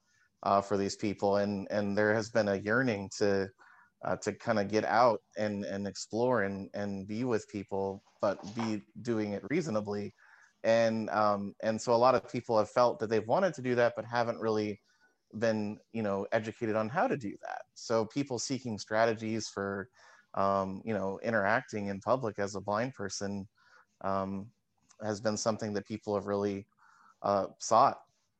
uh, 0.42 0.60
for 0.60 0.76
these 0.76 0.96
people, 0.96 1.36
and 1.36 1.68
and 1.70 1.96
there 1.96 2.14
has 2.14 2.30
been 2.30 2.48
a 2.48 2.56
yearning 2.56 3.08
to 3.18 3.48
uh, 4.04 4.16
to 4.16 4.32
kind 4.32 4.58
of 4.58 4.68
get 4.68 4.84
out 4.84 5.20
and 5.36 5.64
and 5.64 5.86
explore 5.86 6.42
and 6.42 6.70
and 6.74 7.06
be 7.06 7.24
with 7.24 7.48
people, 7.48 8.02
but 8.20 8.38
be 8.54 8.82
doing 9.02 9.32
it 9.32 9.42
reasonably, 9.50 10.14
and 10.64 11.10
um, 11.10 11.54
and 11.62 11.80
so 11.80 11.92
a 11.92 11.96
lot 11.96 12.14
of 12.14 12.30
people 12.30 12.58
have 12.58 12.70
felt 12.70 12.98
that 13.00 13.10
they've 13.10 13.26
wanted 13.26 13.54
to 13.54 13.62
do 13.62 13.74
that, 13.74 13.94
but 13.96 14.04
haven't 14.04 14.40
really 14.40 14.80
been 15.38 15.78
you 15.92 16.02
know 16.02 16.26
educated 16.32 16.76
on 16.76 16.88
how 16.88 17.06
to 17.06 17.16
do 17.16 17.34
that. 17.42 17.62
So 17.74 18.06
people 18.06 18.38
seeking 18.38 18.78
strategies 18.78 19.48
for 19.48 19.88
um, 20.34 20.82
you 20.84 20.94
know, 20.94 21.18
interacting 21.22 21.86
in 21.86 22.00
public 22.00 22.38
as 22.38 22.54
a 22.54 22.60
blind 22.60 22.94
person 22.94 23.48
um, 24.02 24.46
has 25.02 25.20
been 25.20 25.36
something 25.36 25.72
that 25.74 25.86
people 25.86 26.14
have 26.14 26.26
really 26.26 26.66
uh, 27.22 27.46
sought. 27.58 27.98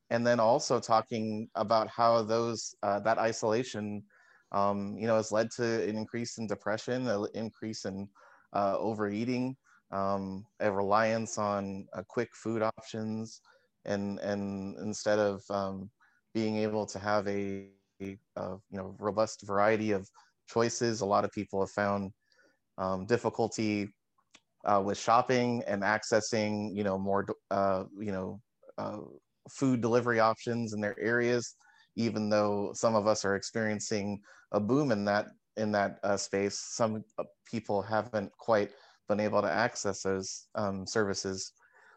And 0.09 0.25
then 0.25 0.39
also 0.39 0.79
talking 0.79 1.49
about 1.55 1.87
how 1.87 2.23
those 2.23 2.73
uh, 2.81 2.99
that 3.01 3.19
isolation, 3.19 4.03
um, 4.51 4.95
you 4.97 5.07
know, 5.07 5.15
has 5.15 5.31
led 5.31 5.49
to 5.57 5.83
an 5.87 5.97
increase 5.97 6.37
in 6.37 6.47
depression, 6.47 7.07
an 7.07 7.27
increase 7.33 7.85
in 7.85 8.07
uh, 8.53 8.77
overeating, 8.77 9.55
um, 9.91 10.45
a 10.59 10.71
reliance 10.71 11.37
on 11.37 11.87
uh, 11.93 12.03
quick 12.07 12.29
food 12.35 12.61
options, 12.61 13.41
and 13.85 14.19
and 14.19 14.77
instead 14.79 15.19
of 15.19 15.41
um, 15.49 15.89
being 16.33 16.57
able 16.57 16.85
to 16.85 16.99
have 16.99 17.27
a, 17.27 17.67
a, 17.67 17.75
a 17.99 18.11
you 18.27 18.77
know 18.77 18.95
robust 18.99 19.05
variety 19.07 19.51
of 19.51 20.09
choices. 20.47 21.01
A 21.01 21.05
lot 21.05 21.25
of 21.25 21.31
people 21.31 21.59
have 21.61 21.71
found 21.71 22.11
um, 22.77 23.05
difficulty 23.05 23.89
uh, 24.65 24.81
with 24.83 24.97
shopping 24.97 25.63
and 25.67 25.81
accessing, 25.83 26.75
you 26.75 26.83
know, 26.83 26.97
more, 26.97 27.25
uh, 27.51 27.83
you 27.99 28.11
know, 28.11 28.39
uh, 28.77 28.99
food 29.49 29.81
delivery 29.81 30.19
options 30.19 30.73
in 30.73 30.81
their 30.81 30.99
areas. 30.99 31.55
Even 31.95 32.29
though 32.29 32.71
some 32.73 32.95
of 32.95 33.07
us 33.07 33.25
are 33.25 33.35
experiencing 33.35 34.21
a 34.51 34.59
boom 34.59 34.91
in 34.91 35.05
that 35.05 35.27
in 35.57 35.71
that 35.73 35.99
uh, 36.03 36.17
space, 36.17 36.57
some 36.57 37.03
uh, 37.17 37.23
people 37.45 37.81
haven't 37.81 38.31
quite 38.37 38.71
been 39.07 39.19
able 39.19 39.41
to 39.41 39.51
access 39.51 40.03
those 40.03 40.47
um, 40.55 40.85
services. 40.85 41.51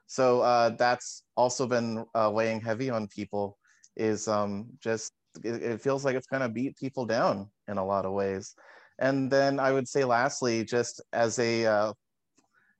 So 0.06 0.40
uh, 0.40 0.70
that's 0.70 1.24
also 1.36 1.66
been 1.66 2.04
weighing 2.14 2.60
heavy 2.60 2.90
on 2.90 3.06
people. 3.08 3.58
Is 3.96 4.26
um, 4.28 4.66
just 4.80 5.12
it, 5.44 5.62
it 5.62 5.80
feels 5.80 6.04
like 6.04 6.16
it's 6.16 6.26
going 6.26 6.42
to 6.42 6.48
beat 6.48 6.76
people 6.76 7.06
down 7.06 7.48
in 7.68 7.78
a 7.78 7.84
lot 7.84 8.04
of 8.04 8.12
ways. 8.12 8.54
And 8.98 9.30
then 9.30 9.58
I 9.58 9.72
would 9.72 9.88
say, 9.88 10.04
lastly, 10.04 10.64
just 10.64 11.00
as 11.12 11.38
a, 11.38 11.66
uh, 11.66 11.92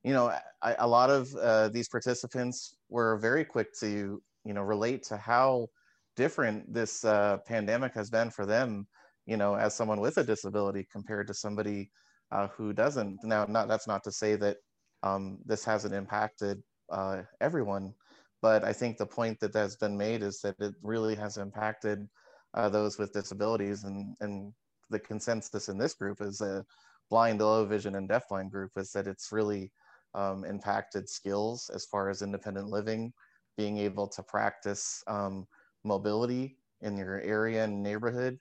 you 0.03 0.13
know, 0.13 0.31
I, 0.61 0.75
a 0.79 0.87
lot 0.87 1.09
of 1.09 1.33
uh, 1.35 1.69
these 1.69 1.89
participants 1.89 2.75
were 2.89 3.17
very 3.17 3.43
quick 3.43 3.73
to, 3.79 4.21
you 4.45 4.53
know, 4.53 4.61
relate 4.61 5.03
to 5.03 5.17
how 5.17 5.67
different 6.15 6.73
this 6.73 7.03
uh, 7.05 7.37
pandemic 7.45 7.93
has 7.93 8.09
been 8.09 8.29
for 8.29 8.45
them, 8.45 8.87
you 9.25 9.37
know, 9.37 9.55
as 9.55 9.75
someone 9.75 9.99
with 9.99 10.17
a 10.17 10.23
disability 10.23 10.87
compared 10.91 11.27
to 11.27 11.33
somebody 11.33 11.91
uh, 12.31 12.47
who 12.47 12.73
doesn't. 12.73 13.19
Now, 13.23 13.45
not 13.45 13.67
that's 13.67 13.87
not 13.87 14.03
to 14.03 14.11
say 14.11 14.35
that 14.35 14.57
um, 15.03 15.39
this 15.45 15.65
hasn't 15.65 15.93
impacted 15.93 16.61
uh, 16.91 17.23
everyone, 17.41 17.93
but 18.41 18.63
I 18.63 18.73
think 18.73 18.97
the 18.97 19.05
point 19.05 19.39
that 19.39 19.53
has 19.55 19.75
been 19.75 19.97
made 19.97 20.23
is 20.23 20.39
that 20.41 20.55
it 20.59 20.73
really 20.81 21.15
has 21.15 21.37
impacted 21.37 22.07
uh, 22.53 22.69
those 22.69 22.97
with 22.97 23.13
disabilities 23.13 23.83
and 23.83 24.15
and 24.21 24.53
the 24.89 24.99
consensus 24.99 25.69
in 25.69 25.77
this 25.77 25.93
group 25.93 26.21
is 26.21 26.41
a 26.41 26.63
blind 27.09 27.39
low 27.39 27.65
vision 27.65 27.95
and 27.95 28.09
deafblind 28.09 28.51
group 28.51 28.71
is 28.77 28.91
that 28.91 29.07
it's 29.07 29.31
really 29.31 29.71
um, 30.13 30.45
impacted 30.45 31.09
skills 31.09 31.69
as 31.73 31.85
far 31.85 32.09
as 32.09 32.21
independent 32.21 32.67
living 32.67 33.11
being 33.57 33.77
able 33.77 34.07
to 34.07 34.23
practice 34.23 35.03
um, 35.07 35.45
mobility 35.83 36.57
in 36.81 36.97
your 36.97 37.19
area 37.21 37.63
and 37.63 37.81
neighborhood 37.81 38.39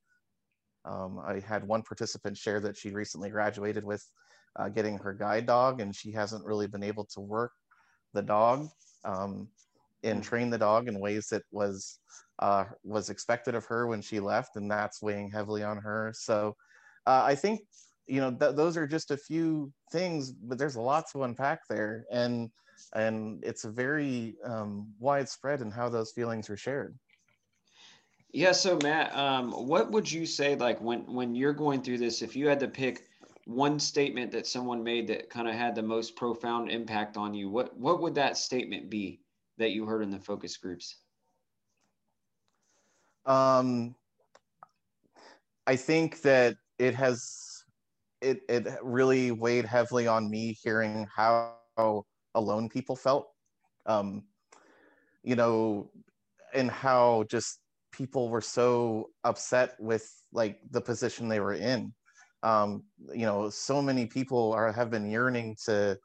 um, 0.85 1.21
i 1.27 1.39
had 1.41 1.67
one 1.67 1.83
participant 1.83 2.37
share 2.37 2.61
that 2.61 2.77
she 2.77 2.91
recently 2.91 3.31
graduated 3.31 3.85
with 3.85 4.05
uh, 4.57 4.69
getting 4.69 4.99
her 4.99 5.13
guide 5.13 5.47
dog 5.47 5.81
and 5.81 5.95
she 5.95 6.13
hasn't 6.13 6.45
really 6.45 6.67
been 6.67 6.83
able 6.83 7.05
to 7.05 7.21
work 7.21 7.53
the 8.15 8.23
dog 8.23 8.69
um, 9.05 9.49
and 10.03 10.19
hmm. 10.19 10.23
train 10.23 10.51
the 10.51 10.59
dog 10.59 10.89
in 10.89 11.01
ways 11.01 11.29
that 11.29 11.43
was 11.51 11.99
uh, 12.39 12.65
was 12.85 13.11
expected 13.11 13.55
of 13.55 13.65
her 13.67 13.87
when 13.87 14.03
she 14.03 14.21
left, 14.21 14.57
and 14.57 14.71
that's 14.71 15.03
weighing 15.03 15.31
heavily 15.31 15.63
on 15.63 15.79
her. 15.79 16.13
So 16.15 16.57
uh, 17.07 17.23
I 17.25 17.35
think 17.35 17.61
you 18.07 18.21
know 18.21 18.33
th- 18.33 18.57
those 18.57 18.77
are 18.77 18.87
just 18.87 19.11
a 19.11 19.17
few 19.17 19.73
things, 19.93 20.33
but 20.33 20.59
there's 20.59 20.77
a 20.77 20.81
lot 20.81 21.05
to 21.13 21.25
unpack 21.25 21.61
there, 21.69 22.05
and 22.11 22.51
and 22.95 23.43
it's 23.45 23.65
very 23.65 24.35
um, 24.45 24.89
widespread 24.99 25.61
in 25.61 25.71
how 25.71 25.89
those 25.89 26.13
feelings 26.13 26.51
are 26.51 26.57
shared. 26.57 26.97
Yeah. 28.33 28.53
So 28.53 28.79
Matt, 28.83 29.15
um, 29.17 29.51
what 29.53 29.91
would 29.91 30.11
you 30.11 30.27
say 30.27 30.57
like 30.57 30.81
when 30.81 31.01
when 31.07 31.35
you're 31.35 31.53
going 31.53 31.83
through 31.83 31.99
this? 31.99 32.23
If 32.23 32.35
you 32.35 32.49
had 32.49 32.61
to 32.61 32.69
pick 32.69 33.07
one 33.45 33.79
statement 33.79 34.31
that 34.33 34.47
someone 34.47 34.83
made 34.83 35.07
that 35.09 35.29
kind 35.29 35.49
of 35.49 35.55
had 35.55 35.75
the 35.75 35.83
most 35.83 36.17
profound 36.17 36.71
impact 36.71 37.17
on 37.17 37.35
you, 37.35 37.51
what 37.51 37.77
what 37.77 38.01
would 38.01 38.15
that 38.15 38.37
statement 38.37 38.89
be? 38.91 39.23
that 39.59 39.71
you 39.71 39.87
heard 39.87 40.03
in 40.03 40.11
the 40.11 40.19
focus 40.19 40.57
groups? 40.57 40.97
Um, 43.27 43.95
I 45.67 45.77
think 45.77 46.21
that 46.23 46.57
it 46.79 46.95
has 46.95 47.65
it 48.21 48.41
it 48.49 48.67
really 48.83 49.31
weighed 49.31 49.65
heavily 49.65 50.07
on 50.07 50.29
me 50.31 50.57
hearing 50.63 51.07
how 51.15 51.55
alone 52.35 52.69
people 52.69 52.97
felt. 52.97 53.29
Um, 53.87 54.25
you 55.23 55.37
know, 55.37 55.91
and 56.55 56.71
how 56.71 57.25
just 57.31 57.61
people 57.93 58.29
were 58.29 58.41
so 58.41 59.11
upset 59.25 59.75
with 59.79 60.11
like 60.33 60.59
the 60.71 60.81
position 60.81 61.29
they 61.29 61.41
were 61.41 61.55
in. 61.55 61.93
Um, 62.43 62.83
you 63.15 63.25
know, 63.25 63.51
so 63.51 63.81
many 63.81 64.07
people 64.07 64.53
are 64.53 64.73
have 64.73 64.91
been 64.91 65.09
yearning 65.09 65.57
to 65.67 65.99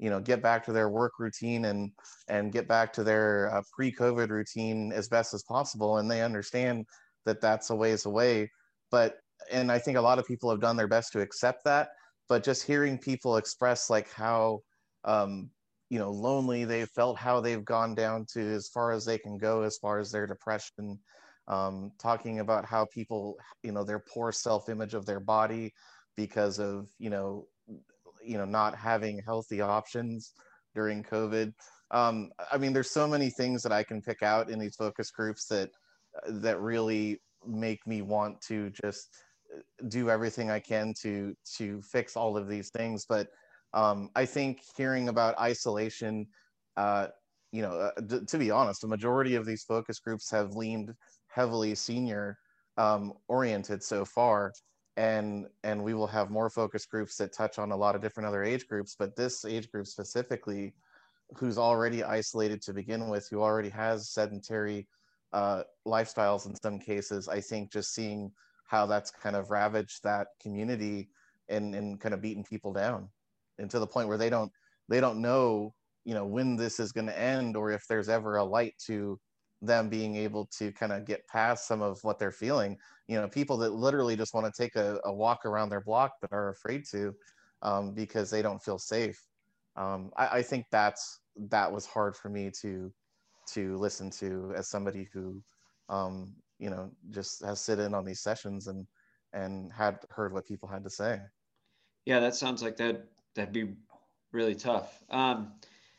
you 0.00 0.08
know 0.08 0.18
get 0.18 0.42
back 0.42 0.64
to 0.64 0.72
their 0.72 0.88
work 0.88 1.12
routine 1.18 1.66
and 1.66 1.92
and 2.28 2.52
get 2.52 2.66
back 2.66 2.92
to 2.94 3.04
their 3.04 3.54
uh, 3.54 3.62
pre-covid 3.72 4.30
routine 4.30 4.92
as 4.92 5.08
best 5.08 5.34
as 5.34 5.42
possible 5.44 5.98
and 5.98 6.10
they 6.10 6.22
understand 6.22 6.86
that 7.26 7.40
that's 7.40 7.70
a 7.70 7.74
ways 7.74 8.06
away 8.06 8.50
but 8.90 9.18
and 9.52 9.70
i 9.70 9.78
think 9.78 9.98
a 9.98 10.00
lot 10.00 10.18
of 10.18 10.26
people 10.26 10.50
have 10.50 10.60
done 10.60 10.76
their 10.76 10.88
best 10.88 11.12
to 11.12 11.20
accept 11.20 11.64
that 11.64 11.90
but 12.30 12.42
just 12.42 12.66
hearing 12.66 12.96
people 12.96 13.36
express 13.36 13.90
like 13.90 14.10
how 14.10 14.60
um, 15.04 15.50
you 15.90 15.98
know 15.98 16.10
lonely 16.10 16.64
they 16.64 16.86
felt 16.86 17.18
how 17.18 17.40
they've 17.40 17.64
gone 17.64 17.94
down 17.94 18.24
to 18.32 18.40
as 18.40 18.68
far 18.68 18.92
as 18.92 19.04
they 19.04 19.18
can 19.18 19.36
go 19.36 19.62
as 19.62 19.76
far 19.76 19.98
as 19.98 20.10
their 20.10 20.26
depression 20.26 20.98
um, 21.50 21.90
talking 21.98 22.38
about 22.38 22.64
how 22.64 22.86
people 22.86 23.36
you 23.62 23.72
know 23.72 23.84
their 23.84 23.98
poor 23.98 24.32
self-image 24.32 24.94
of 24.94 25.04
their 25.04 25.20
body 25.20 25.72
because 26.16 26.58
of 26.60 26.88
you 26.98 27.10
know 27.10 27.46
you 28.22 28.38
know 28.38 28.44
not 28.44 28.74
having 28.76 29.20
healthy 29.26 29.60
options 29.60 30.32
during 30.74 31.02
covid. 31.02 31.52
Um, 31.90 32.30
i 32.52 32.56
mean 32.56 32.72
there's 32.72 32.90
so 32.90 33.08
many 33.08 33.30
things 33.30 33.62
that 33.62 33.72
i 33.72 33.82
can 33.82 34.00
pick 34.00 34.22
out 34.22 34.48
in 34.48 34.58
these 34.60 34.76
focus 34.76 35.10
groups 35.10 35.46
that 35.46 35.70
that 36.28 36.60
really 36.60 37.20
make 37.44 37.84
me 37.84 38.00
want 38.00 38.40
to 38.42 38.70
just 38.70 39.08
uh, 39.56 39.60
do 39.88 40.08
everything 40.08 40.50
i 40.50 40.60
can 40.60 40.94
to 41.02 41.34
to 41.56 41.82
fix 41.82 42.16
all 42.16 42.36
of 42.36 42.48
these 42.48 42.70
things. 42.70 43.06
But 43.08 43.26
um, 43.74 44.10
i 44.14 44.24
think 44.24 44.60
hearing 44.76 45.08
about 45.08 45.38
isolation 45.38 46.26
uh, 46.76 47.08
you 47.50 47.62
know 47.62 47.72
uh, 47.72 48.00
d- 48.06 48.24
to 48.24 48.38
be 48.38 48.52
honest 48.52 48.84
a 48.84 48.86
majority 48.86 49.34
of 49.34 49.44
these 49.46 49.64
focus 49.64 49.98
groups 49.98 50.30
have 50.30 50.52
leaned 50.54 50.94
heavily 51.32 51.74
senior 51.74 52.38
um, 52.76 53.12
oriented 53.28 53.82
so 53.82 54.04
far. 54.04 54.52
And 54.96 55.46
and 55.62 55.82
we 55.82 55.94
will 55.94 56.06
have 56.08 56.30
more 56.30 56.50
focus 56.50 56.84
groups 56.84 57.16
that 57.16 57.32
touch 57.32 57.58
on 57.58 57.70
a 57.70 57.76
lot 57.76 57.94
of 57.94 58.02
different 58.02 58.28
other 58.28 58.42
age 58.42 58.66
groups 58.66 58.96
but 58.98 59.16
this 59.16 59.44
age 59.44 59.70
group 59.70 59.86
specifically 59.86 60.74
who's 61.36 61.58
already 61.58 62.02
isolated 62.02 62.60
to 62.62 62.72
begin 62.72 63.08
with 63.08 63.28
who 63.28 63.40
already 63.40 63.68
has 63.68 64.10
sedentary 64.10 64.86
uh, 65.32 65.62
lifestyles 65.86 66.46
in 66.46 66.54
some 66.56 66.78
cases 66.78 67.28
i 67.28 67.40
think 67.40 67.72
just 67.72 67.94
seeing 67.94 68.32
how 68.66 68.84
that's 68.84 69.10
kind 69.10 69.36
of 69.36 69.50
ravaged 69.50 70.02
that 70.02 70.28
community 70.42 71.08
and 71.48 71.74
and 71.74 72.00
kind 72.00 72.14
of 72.14 72.20
beaten 72.20 72.42
people 72.42 72.72
down 72.72 73.08
and 73.58 73.70
to 73.70 73.78
the 73.78 73.86
point 73.86 74.08
where 74.08 74.18
they 74.18 74.30
don't 74.30 74.50
they 74.88 75.00
don't 75.00 75.20
know 75.20 75.72
you 76.04 76.14
know 76.14 76.26
when 76.26 76.56
this 76.56 76.80
is 76.80 76.92
going 76.92 77.06
to 77.06 77.18
end 77.18 77.56
or 77.56 77.70
if 77.70 77.86
there's 77.88 78.08
ever 78.08 78.36
a 78.36 78.44
light 78.44 78.74
to 78.86 79.18
them 79.62 79.88
being 79.88 80.16
able 80.16 80.46
to 80.58 80.72
kind 80.72 80.92
of 80.92 81.04
get 81.04 81.26
past 81.26 81.66
some 81.66 81.82
of 81.82 82.02
what 82.02 82.18
they're 82.18 82.32
feeling. 82.32 82.76
You 83.08 83.20
know 83.20 83.28
people 83.28 83.56
that 83.58 83.72
literally 83.72 84.16
just 84.16 84.34
want 84.34 84.52
to 84.52 84.62
take 84.62 84.76
a, 84.76 85.00
a 85.04 85.12
walk 85.12 85.44
around 85.44 85.68
their 85.68 85.80
block 85.80 86.12
but 86.20 86.32
are 86.32 86.50
afraid 86.50 86.84
to 86.92 87.14
um, 87.62 87.92
because 87.92 88.30
they 88.30 88.42
don't 88.42 88.62
feel 88.62 88.78
safe. 88.78 89.20
Um, 89.76 90.10
I, 90.16 90.38
I, 90.38 90.42
think 90.42 90.66
that's 90.70 91.20
that 91.48 91.70
was 91.70 91.86
hard 91.86 92.16
for 92.16 92.28
me 92.28 92.50
to 92.62 92.92
to 93.54 93.76
listen 93.76 94.10
to 94.10 94.52
as 94.56 94.68
somebody 94.68 95.08
who 95.12 95.42
um, 95.88 96.34
you 96.58 96.70
know 96.70 96.90
just 97.10 97.44
has 97.44 97.60
sit 97.60 97.78
in 97.78 97.94
on 97.94 98.04
these 98.04 98.20
sessions 98.20 98.66
and 98.66 98.86
and 99.32 99.72
had 99.72 99.98
heard 100.10 100.32
what 100.32 100.46
people 100.46 100.68
had 100.68 100.84
to 100.84 100.90
say. 100.90 101.20
Yeah 102.04 102.20
that 102.20 102.34
sounds 102.34 102.62
like 102.62 102.76
that 102.78 103.04
that'd 103.34 103.52
be 103.52 103.74
really 104.32 104.54
tough. 104.54 105.02
Um, 105.10 105.52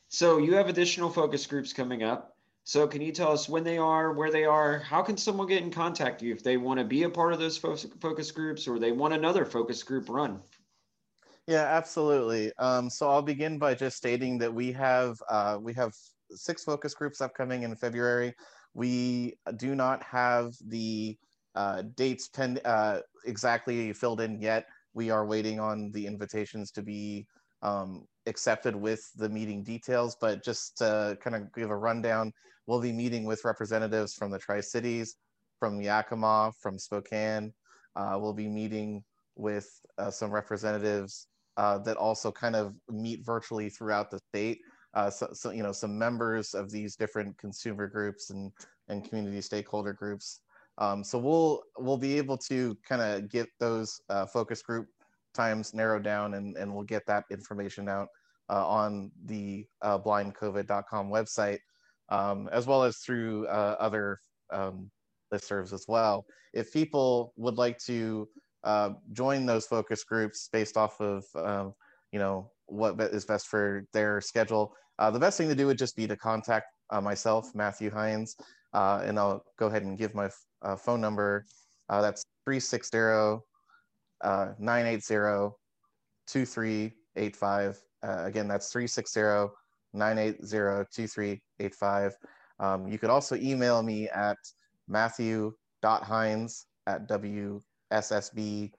so 0.07 0.37
you 0.37 0.55
have 0.55 0.67
additional 0.67 1.09
focus 1.09 1.45
groups 1.45 1.71
coming 1.71 2.03
up 2.03 2.30
so 2.63 2.87
can 2.87 3.01
you 3.01 3.11
tell 3.11 3.31
us 3.31 3.49
when 3.49 3.63
they 3.63 3.77
are 3.77 4.13
where 4.13 4.31
they 4.31 4.45
are? 4.45 4.79
How 4.79 5.01
can 5.01 5.17
someone 5.17 5.47
get 5.47 5.63
in 5.63 5.71
contact 5.71 6.21
you 6.21 6.33
if 6.33 6.43
they 6.43 6.57
want 6.57 6.79
to 6.79 6.85
be 6.85 7.03
a 7.03 7.09
part 7.09 7.33
of 7.33 7.39
those 7.39 7.57
focus 7.57 8.31
groups 8.31 8.67
or 8.67 8.79
they 8.79 8.91
want 8.91 9.13
another 9.13 9.45
focus 9.45 9.81
group 9.83 10.09
run? 10.09 10.39
Yeah 11.47 11.63
absolutely. 11.63 12.51
Um, 12.59 12.89
so 12.89 13.09
i'll 13.09 13.21
begin 13.21 13.57
by 13.57 13.73
just 13.73 13.97
stating 13.97 14.37
that 14.39 14.53
we 14.53 14.71
have 14.73 15.17
uh, 15.29 15.57
we 15.59 15.73
have 15.73 15.93
six 16.29 16.63
focus 16.63 16.93
groups 16.93 17.19
upcoming 17.19 17.63
in 17.63 17.75
february. 17.75 18.33
We 18.73 19.37
do 19.57 19.75
not 19.75 20.01
have 20.03 20.53
the 20.67 21.17
uh, 21.55 21.83
dates 21.95 22.29
pen, 22.29 22.59
uh, 22.63 22.99
exactly 23.25 23.91
filled 23.91 24.21
in 24.21 24.39
yet. 24.39 24.67
We 24.93 25.09
are 25.09 25.25
waiting 25.25 25.59
on 25.59 25.91
the 25.91 26.05
invitations 26.05 26.71
to 26.71 26.81
be 26.81 27.27
um, 27.61 28.07
accepted 28.27 28.75
with 28.75 29.11
the 29.15 29.29
meeting 29.29 29.63
details, 29.63 30.15
but 30.19 30.43
just 30.43 30.77
to 30.77 31.17
kind 31.21 31.35
of 31.35 31.53
give 31.53 31.69
a 31.69 31.75
rundown, 31.75 32.33
we'll 32.67 32.81
be 32.81 32.91
meeting 32.91 33.25
with 33.25 33.45
representatives 33.45 34.13
from 34.13 34.31
the 34.31 34.39
Tri 34.39 34.61
Cities, 34.61 35.15
from 35.59 35.81
Yakima, 35.81 36.51
from 36.59 36.77
Spokane. 36.77 37.53
Uh, 37.95 38.17
we'll 38.19 38.33
be 38.33 38.47
meeting 38.47 39.03
with 39.35 39.69
uh, 39.97 40.11
some 40.11 40.31
representatives 40.31 41.27
uh, 41.57 41.77
that 41.79 41.97
also 41.97 42.31
kind 42.31 42.55
of 42.55 42.73
meet 42.89 43.25
virtually 43.25 43.69
throughout 43.69 44.09
the 44.09 44.19
state 44.29 44.59
uh, 44.93 45.09
so, 45.09 45.29
so, 45.33 45.51
you 45.51 45.63
know 45.63 45.71
some 45.71 45.97
members 45.97 46.53
of 46.53 46.69
these 46.69 46.95
different 46.95 47.37
consumer 47.37 47.87
groups 47.87 48.29
and 48.29 48.51
and 48.89 49.07
community 49.07 49.39
stakeholder 49.39 49.93
groups. 49.93 50.41
Um, 50.77 51.03
so 51.03 51.17
we'll 51.17 51.63
we'll 51.77 51.97
be 51.97 52.17
able 52.17 52.37
to 52.49 52.77
kind 52.87 53.01
of 53.01 53.29
get 53.29 53.47
those 53.59 54.01
uh, 54.09 54.25
focus 54.25 54.61
group 54.61 54.87
times 55.33 55.73
narrowed 55.73 56.03
down 56.03 56.33
and, 56.33 56.57
and 56.57 56.73
we'll 56.73 56.83
get 56.83 57.05
that 57.07 57.23
information 57.31 57.87
out 57.87 58.09
uh, 58.49 58.67
on 58.67 59.09
the 59.25 59.65
blindcovid.com 59.81 61.09
website 61.09 61.59
um, 62.11 62.49
as 62.51 62.67
well 62.67 62.83
as 62.83 62.97
through 62.97 63.47
uh, 63.47 63.75
other 63.79 64.19
um, 64.53 64.91
listservs 65.33 65.73
as 65.73 65.85
well. 65.87 66.25
If 66.53 66.71
people 66.71 67.33
would 67.37 67.57
like 67.57 67.79
to 67.85 68.27
uh, 68.63 68.91
join 69.13 69.45
those 69.45 69.65
focus 69.65 70.03
groups 70.03 70.49
based 70.51 70.77
off 70.77 70.99
of 71.01 71.25
um, 71.35 71.73
you 72.11 72.19
know 72.19 72.51
what 72.67 72.99
is 73.01 73.25
best 73.25 73.47
for 73.47 73.85
their 73.93 74.21
schedule. 74.21 74.75
Uh, 74.99 75.09
the 75.09 75.19
best 75.19 75.37
thing 75.37 75.49
to 75.49 75.55
do 75.55 75.65
would 75.65 75.77
just 75.77 75.95
be 75.95 76.07
to 76.07 76.15
contact 76.15 76.67
uh, 76.91 77.01
myself, 77.01 77.49
Matthew 77.55 77.89
Hines, 77.89 78.35
uh, 78.73 79.01
and 79.03 79.17
I'll 79.17 79.43
go 79.57 79.67
ahead 79.67 79.83
and 79.83 79.97
give 79.97 80.13
my 80.13 80.29
uh, 80.61 80.75
phone 80.75 81.01
number. 81.01 81.45
That's 81.89 82.23
360 82.45 83.41
uh, 84.23 84.53
980 84.59 85.55
2385. 86.27 87.83
again, 88.03 88.47
that's 88.47 88.71
360 88.71 89.51
980 89.93 90.87
2385. 90.93 92.17
Um, 92.59 92.87
you 92.87 92.99
could 92.99 93.09
also 93.09 93.35
email 93.35 93.81
me 93.81 94.07
at 94.09 94.37
matthew.hines 94.87 96.65
at 96.87 97.07
wssb.wa.gov. 97.07 98.71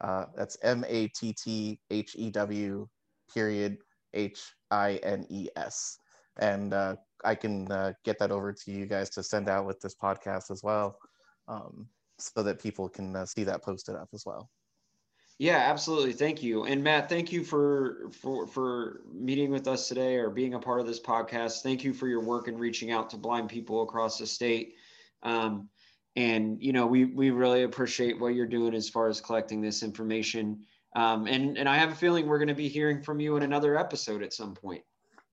Uh, 0.00 0.24
that's 0.36 0.56
M 0.62 0.84
A 0.88 1.08
T 1.08 1.32
T 1.32 1.78
H 1.90 2.16
E 2.16 2.30
W 2.30 2.88
period 3.32 3.78
H 4.14 4.42
I 4.70 4.94
N 5.02 5.26
E 5.30 5.48
S. 5.56 5.98
And 6.38 6.72
uh, 6.72 6.96
I 7.24 7.34
can 7.34 7.70
uh, 7.70 7.92
get 8.04 8.18
that 8.18 8.30
over 8.30 8.52
to 8.52 8.70
you 8.70 8.86
guys 8.86 9.10
to 9.10 9.22
send 9.22 9.48
out 9.48 9.66
with 9.66 9.80
this 9.80 9.94
podcast 9.94 10.50
as 10.50 10.62
well, 10.62 10.96
um, 11.46 11.86
so 12.18 12.42
that 12.42 12.60
people 12.60 12.88
can 12.88 13.14
uh, 13.14 13.26
see 13.26 13.44
that 13.44 13.62
posted 13.62 13.94
up 13.94 14.08
as 14.14 14.24
well. 14.24 14.48
Yeah, 15.42 15.56
absolutely. 15.56 16.12
Thank 16.12 16.40
you. 16.40 16.66
And 16.66 16.84
Matt, 16.84 17.08
thank 17.08 17.32
you 17.32 17.42
for 17.42 18.08
for 18.12 18.46
for 18.46 19.00
meeting 19.12 19.50
with 19.50 19.66
us 19.66 19.88
today 19.88 20.14
or 20.14 20.30
being 20.30 20.54
a 20.54 20.58
part 20.60 20.78
of 20.78 20.86
this 20.86 21.00
podcast. 21.00 21.62
Thank 21.62 21.82
you 21.82 21.92
for 21.92 22.06
your 22.06 22.20
work 22.20 22.46
in 22.46 22.56
reaching 22.56 22.92
out 22.92 23.10
to 23.10 23.16
blind 23.16 23.48
people 23.48 23.82
across 23.82 24.18
the 24.18 24.26
state. 24.26 24.76
Um, 25.24 25.68
and 26.14 26.62
you 26.62 26.72
know 26.72 26.86
we 26.86 27.06
we 27.06 27.30
really 27.30 27.64
appreciate 27.64 28.20
what 28.20 28.36
you're 28.36 28.46
doing 28.46 28.72
as 28.72 28.88
far 28.88 29.08
as 29.08 29.20
collecting 29.20 29.60
this 29.60 29.82
information 29.82 30.60
um, 30.94 31.26
and 31.26 31.56
and 31.56 31.66
i 31.66 31.74
have 31.74 31.90
a 31.90 31.94
feeling 31.94 32.26
we're 32.26 32.38
going 32.38 32.48
to 32.48 32.54
be 32.54 32.68
hearing 32.68 33.02
from 33.02 33.18
you 33.18 33.34
in 33.38 33.42
another 33.42 33.78
episode 33.78 34.22
at 34.22 34.34
some 34.34 34.52
point 34.52 34.82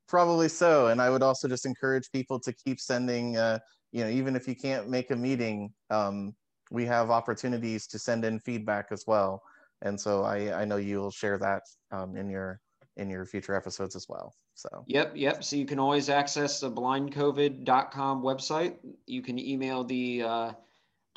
probably 0.08 0.48
so 0.48 0.88
and 0.88 1.02
i 1.02 1.10
would 1.10 1.22
also 1.22 1.50
just 1.50 1.66
encourage 1.66 2.10
people 2.14 2.40
to 2.40 2.54
keep 2.54 2.80
sending 2.80 3.36
uh, 3.36 3.60
you 3.92 4.06
know 4.06 4.10
even 4.10 4.38
if 4.38 4.48
you 4.48 4.56
can't 4.56 4.88
make 4.88 5.12
a 5.12 5.16
meeting 5.18 5.70
um, 5.90 6.34
we 6.72 6.86
have 6.86 7.12
opportunities 7.12 7.86
to 7.86 8.00
send 8.00 8.24
in 8.24 8.40
feedback 8.40 8.86
as 8.92 9.04
well 9.06 9.44
and 9.82 10.00
so 10.00 10.24
i 10.24 10.62
i 10.62 10.66
know 10.66 10.78
you'll 10.78 11.12
share 11.12 11.38
that 11.38 11.64
um, 11.92 12.16
in 12.16 12.30
your 12.30 12.60
in 12.98 13.10
your 13.10 13.26
future 13.26 13.56
episodes 13.56 13.96
as 13.96 14.08
well 14.10 14.34
so 14.56 14.70
yep 14.88 15.12
yep 15.16 15.44
so 15.44 15.56
you 15.56 15.66
can 15.66 15.80
always 15.80 16.10
access 16.10 16.60
the 16.60 16.70
blindcovid.com 16.70 18.22
website 18.22 18.76
you 19.08 19.22
can 19.22 19.40
email 19.40 19.84
the 19.84 20.24
uh, 20.24 20.52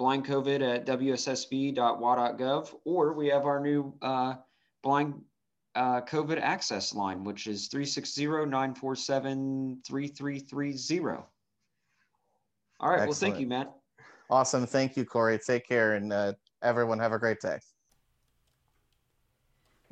blind 0.02 0.26
COVID 0.26 0.62
at 0.62 0.86
wssb.wa.gov, 0.86 2.74
or 2.84 3.12
we 3.12 3.28
have 3.28 3.46
our 3.46 3.60
new 3.60 3.94
uh, 4.02 4.34
blind 4.82 5.14
uh, 5.74 6.00
COVID 6.02 6.40
access 6.40 6.92
line, 6.94 7.24
which 7.24 7.46
is 7.46 7.68
360 7.68 8.26
947 8.26 9.80
3330. 9.86 11.22
All 12.80 12.90
right. 12.90 12.94
Excellent. 12.94 13.08
Well, 13.08 13.14
thank 13.14 13.38
you, 13.38 13.46
Matt. 13.46 13.72
Awesome. 14.28 14.66
Thank 14.66 14.96
you, 14.96 15.04
Corey. 15.04 15.38
Take 15.38 15.68
care, 15.68 15.94
and 15.94 16.12
uh, 16.12 16.32
everyone 16.62 16.98
have 16.98 17.12
a 17.12 17.18
great 17.18 17.40
day. 17.40 17.58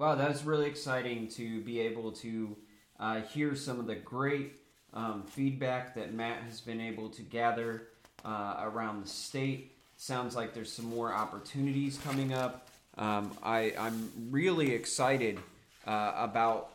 Wow, 0.01 0.15
that 0.15 0.31
was 0.31 0.45
really 0.45 0.67
exciting 0.67 1.29
to 1.33 1.61
be 1.61 1.79
able 1.81 2.13
to 2.13 2.57
uh, 2.99 3.21
hear 3.21 3.55
some 3.55 3.79
of 3.79 3.87
the 3.87 3.97
great 3.97 4.57
um, 4.95 5.25
feedback 5.25 5.95
that 5.97 6.15
Matt 6.15 6.43
has 6.45 6.63
been 6.63 6.81
able 6.81 7.11
to 7.11 7.21
gather 7.21 7.89
uh, 8.25 8.61
around 8.63 9.05
the 9.05 9.09
state. 9.11 9.77
Sounds 9.99 10.35
like 10.35 10.55
there's 10.55 10.73
some 10.73 10.87
more 10.87 11.13
opportunities 11.13 11.99
coming 12.03 12.33
up. 12.33 12.67
Um, 12.97 13.37
I, 13.43 13.75
I'm 13.79 14.11
really 14.31 14.73
excited 14.73 15.39
uh, 15.87 16.13
about 16.17 16.71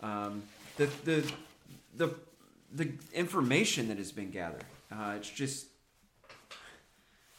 um, 0.00 0.44
the, 0.76 0.88
the, 1.04 1.32
the, 1.96 2.14
the 2.72 2.92
information 3.12 3.88
that 3.88 3.98
has 3.98 4.12
been 4.12 4.30
gathered. 4.30 4.62
Uh, 4.92 5.14
it's 5.16 5.28
just, 5.28 5.66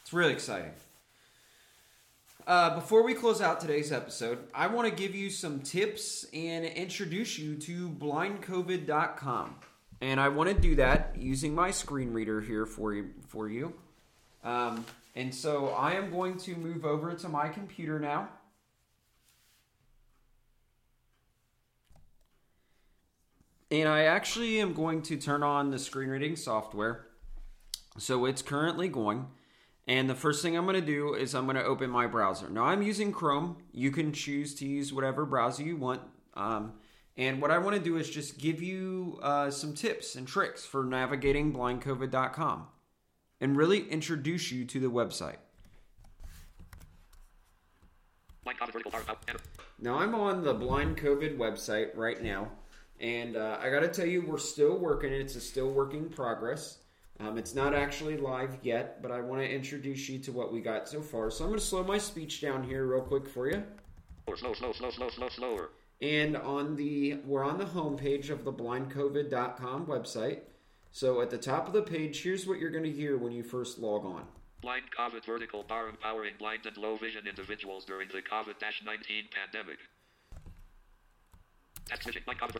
it's 0.01 0.11
really 0.11 0.33
exciting. 0.33 0.71
Uh, 2.47 2.75
before 2.75 3.03
we 3.03 3.13
close 3.13 3.39
out 3.41 3.59
today's 3.59 3.91
episode, 3.91 4.39
I 4.53 4.67
want 4.67 4.89
to 4.89 4.95
give 4.95 5.13
you 5.13 5.29
some 5.29 5.59
tips 5.59 6.25
and 6.33 6.65
introduce 6.65 7.37
you 7.37 7.55
to 7.57 7.89
blindcovid.com. 7.89 9.55
And 10.01 10.19
I 10.19 10.29
want 10.29 10.49
to 10.49 10.59
do 10.59 10.75
that 10.75 11.15
using 11.17 11.53
my 11.53 11.69
screen 11.69 12.11
reader 12.11 12.41
here 12.41 12.65
for 12.65 12.93
you. 12.93 13.11
For 13.27 13.47
you. 13.47 13.73
Um, 14.43 14.85
and 15.15 15.33
so 15.33 15.69
I 15.69 15.93
am 15.93 16.09
going 16.09 16.37
to 16.39 16.55
move 16.55 16.83
over 16.83 17.13
to 17.13 17.29
my 17.29 17.47
computer 17.49 17.99
now. 17.99 18.29
And 23.69 23.87
I 23.87 24.03
actually 24.03 24.59
am 24.59 24.73
going 24.73 25.03
to 25.03 25.17
turn 25.17 25.43
on 25.43 25.69
the 25.69 25.79
screen 25.79 26.09
reading 26.09 26.35
software. 26.35 27.05
So 27.97 28.25
it's 28.25 28.41
currently 28.41 28.87
going. 28.87 29.27
And 29.87 30.09
the 30.09 30.15
first 30.15 30.41
thing 30.41 30.55
I'm 30.55 30.65
going 30.65 30.79
to 30.79 30.85
do 30.85 31.15
is 31.15 31.33
I'm 31.33 31.45
going 31.45 31.55
to 31.55 31.63
open 31.63 31.89
my 31.89 32.07
browser. 32.07 32.49
Now 32.49 32.65
I'm 32.65 32.81
using 32.81 33.11
Chrome. 33.11 33.57
You 33.71 33.91
can 33.91 34.13
choose 34.13 34.53
to 34.55 34.65
use 34.65 34.93
whatever 34.93 35.25
browser 35.25 35.63
you 35.63 35.75
want. 35.75 36.01
Um, 36.35 36.73
and 37.17 37.41
what 37.41 37.51
I 37.51 37.57
want 37.57 37.75
to 37.75 37.81
do 37.81 37.97
is 37.97 38.09
just 38.09 38.37
give 38.37 38.61
you 38.61 39.19
uh, 39.21 39.51
some 39.51 39.73
tips 39.73 40.15
and 40.15 40.27
tricks 40.27 40.65
for 40.65 40.83
navigating 40.83 41.51
blindcovid.com 41.51 42.67
and 43.41 43.57
really 43.57 43.89
introduce 43.89 44.51
you 44.51 44.65
to 44.65 44.79
the 44.79 44.87
website. 44.87 45.37
Now 49.79 49.97
I'm 49.97 50.15
on 50.15 50.43
the 50.43 50.53
Blind 50.53 50.97
COVID 50.97 51.37
website 51.37 51.95
right 51.97 52.21
now, 52.21 52.51
and 52.99 53.35
uh, 53.35 53.57
I 53.61 53.69
got 53.69 53.81
to 53.81 53.87
tell 53.87 54.05
you, 54.05 54.21
we're 54.21 54.37
still 54.37 54.77
working. 54.77 55.11
It's 55.11 55.35
a 55.35 55.41
still 55.41 55.71
working 55.71 56.09
progress. 56.09 56.77
Um, 57.21 57.37
it's 57.37 57.53
not 57.53 57.75
actually 57.75 58.17
live 58.17 58.57
yet, 58.63 59.01
but 59.01 59.11
I 59.11 59.21
want 59.21 59.41
to 59.41 59.49
introduce 59.49 60.09
you 60.09 60.17
to 60.19 60.31
what 60.31 60.51
we 60.51 60.59
got 60.59 60.89
so 60.89 61.01
far. 61.01 61.29
So 61.29 61.43
I'm 61.43 61.51
going 61.51 61.59
to 61.59 61.65
slow 61.65 61.83
my 61.83 61.97
speech 61.97 62.41
down 62.41 62.63
here 62.63 62.85
real 62.85 63.01
quick 63.01 63.27
for 63.27 63.47
you. 63.47 63.63
Slow, 64.35 64.53
slow, 64.53 64.73
slow, 64.73 64.91
slow, 64.91 65.09
slow, 65.09 65.29
slower. 65.29 65.69
And 66.01 66.35
on 66.35 66.75
the 66.75 67.15
we're 67.25 67.43
on 67.43 67.59
the 67.59 67.65
homepage 67.65 68.29
of 68.29 68.43
the 68.43 68.51
blindcovid.com 68.51 69.85
website. 69.85 70.39
So 70.91 71.21
at 71.21 71.29
the 71.29 71.37
top 71.37 71.67
of 71.67 71.73
the 71.73 71.83
page, 71.83 72.23
here's 72.23 72.47
what 72.47 72.59
you're 72.59 72.71
going 72.71 72.83
to 72.83 72.91
hear 72.91 73.17
when 73.17 73.31
you 73.31 73.43
first 73.43 73.77
log 73.77 74.05
on. 74.05 74.25
Blind 74.61 74.83
COVID 74.97 75.25
vertical 75.25 75.63
bar 75.63 75.89
empowering 75.89 76.33
blind 76.39 76.65
and 76.65 76.77
low 76.77 76.97
vision 76.97 77.27
individuals 77.27 77.85
during 77.85 78.07
the 78.07 78.21
COVID 78.21 78.55
19 78.61 79.25
pandemic. 79.31 79.77
Text 79.79 80.49
switching. 80.73 81.70
Blind 81.70 81.70
COVID. 81.70 81.70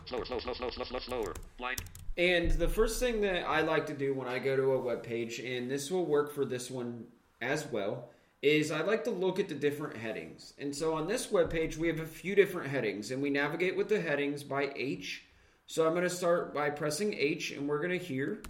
Slower, 0.06 0.26
slow, 0.26 0.40
slow, 0.40 0.54
slow, 0.54 0.70
slow, 0.70 0.84
slow, 0.86 1.00
slower. 1.00 1.34
Blind. 1.58 1.82
And 2.18 2.52
the 2.52 2.68
first 2.68 3.00
thing 3.00 3.22
that 3.22 3.48
I 3.48 3.62
like 3.62 3.86
to 3.88 3.94
do 3.94 4.14
when 4.14 4.28
I 4.28 4.40
go 4.40 4.56
to 4.56 4.74
a 4.74 4.80
web 4.80 5.04
page, 5.04 5.40
and 5.40 5.70
this 5.70 5.90
will 5.90 6.06
work 6.06 6.34
for 6.34 6.46
this 6.46 6.70
one 6.70 7.06
as 7.42 7.66
well, 7.68 8.10
is 8.42 8.72
I 8.72 8.82
like 8.82 9.04
to 9.06 9.12
look 9.12 9.40
at 9.40 9.48
the 9.48 9.56
different 9.56 9.96
headings. 9.96 10.54
And 10.58 10.76
so 10.76 10.96
on 10.96 11.08
this 11.08 11.32
web 11.32 11.50
page, 11.50 11.78
we 11.78 11.88
have 11.88 12.00
a 12.00 12.06
few 12.06 12.36
different 12.36 12.70
headings, 12.70 13.12
and 13.12 13.22
we 13.22 13.30
navigate 13.30 13.78
with 13.78 13.88
the 13.88 14.02
headings 14.02 14.44
by 14.44 14.72
H. 14.76 15.26
So 15.68 15.86
I'm 15.86 15.94
going 15.94 16.04
to 16.04 16.10
start 16.10 16.54
by 16.54 16.70
pressing 16.70 17.14
H, 17.14 17.52
and 17.52 17.68
we're 17.68 17.80
going 17.80 17.98
to 17.98 18.04
hear 18.04 18.42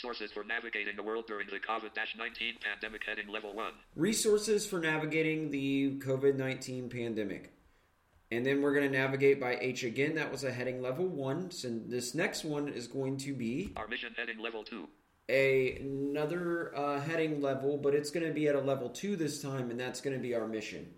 Sources 0.00 0.32
for 0.32 0.42
navigating 0.44 0.96
the 0.96 1.02
world 1.02 1.26
during 1.26 1.46
the 1.48 1.58
COVID 1.58 1.90
19 2.16 2.54
pandemic 2.62 3.02
heading 3.06 3.28
level 3.28 3.54
1. 3.54 3.72
resources 3.96 4.66
for 4.66 4.80
navigating 4.80 5.50
the 5.50 5.98
COVID 5.98 6.36
19 6.36 6.88
pandemic. 6.88 7.52
And 8.32 8.46
then 8.46 8.62
we're 8.62 8.72
going 8.72 8.90
to 8.90 8.96
navigate 8.96 9.40
by 9.40 9.58
H 9.60 9.82
again. 9.82 10.14
That 10.14 10.30
was 10.30 10.44
a 10.44 10.52
heading 10.52 10.80
level 10.80 11.06
one. 11.06 11.50
So 11.50 11.68
this 11.86 12.14
next 12.14 12.44
one 12.44 12.68
is 12.68 12.86
going 12.86 13.16
to 13.18 13.34
be 13.34 13.72
Our 13.76 13.88
mission 13.88 14.14
heading 14.16 14.38
level 14.38 14.62
2. 14.62 14.86
a, 15.28 15.76
another 15.78 16.76
uh, 16.76 17.00
heading 17.00 17.40
level, 17.42 17.76
but 17.76 17.94
it's 17.94 18.10
going 18.10 18.26
to 18.26 18.32
be 18.32 18.46
at 18.48 18.54
a 18.54 18.60
level 18.60 18.88
two 18.88 19.16
this 19.16 19.42
time, 19.42 19.70
and 19.70 19.78
that's 19.80 20.00
going 20.00 20.14
to 20.16 20.22
be 20.22 20.34
our 20.34 20.46
mission. 20.46 20.88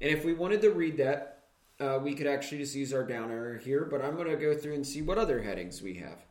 And 0.00 0.10
if 0.10 0.24
we 0.24 0.32
wanted 0.32 0.62
to 0.62 0.70
read 0.70 0.96
that, 0.98 1.34
uh, 1.80 1.98
we 2.02 2.14
could 2.14 2.26
actually 2.26 2.58
just 2.58 2.74
use 2.74 2.92
our 2.94 3.04
down 3.04 3.30
arrow 3.30 3.58
here, 3.58 3.84
but 3.84 4.02
I'm 4.02 4.16
going 4.16 4.28
to 4.30 4.36
go 4.36 4.54
through 4.56 4.74
and 4.74 4.86
see 4.86 5.02
what 5.02 5.18
other 5.18 5.40
headings 5.42 5.82
we 5.82 5.94
have. 5.94 6.24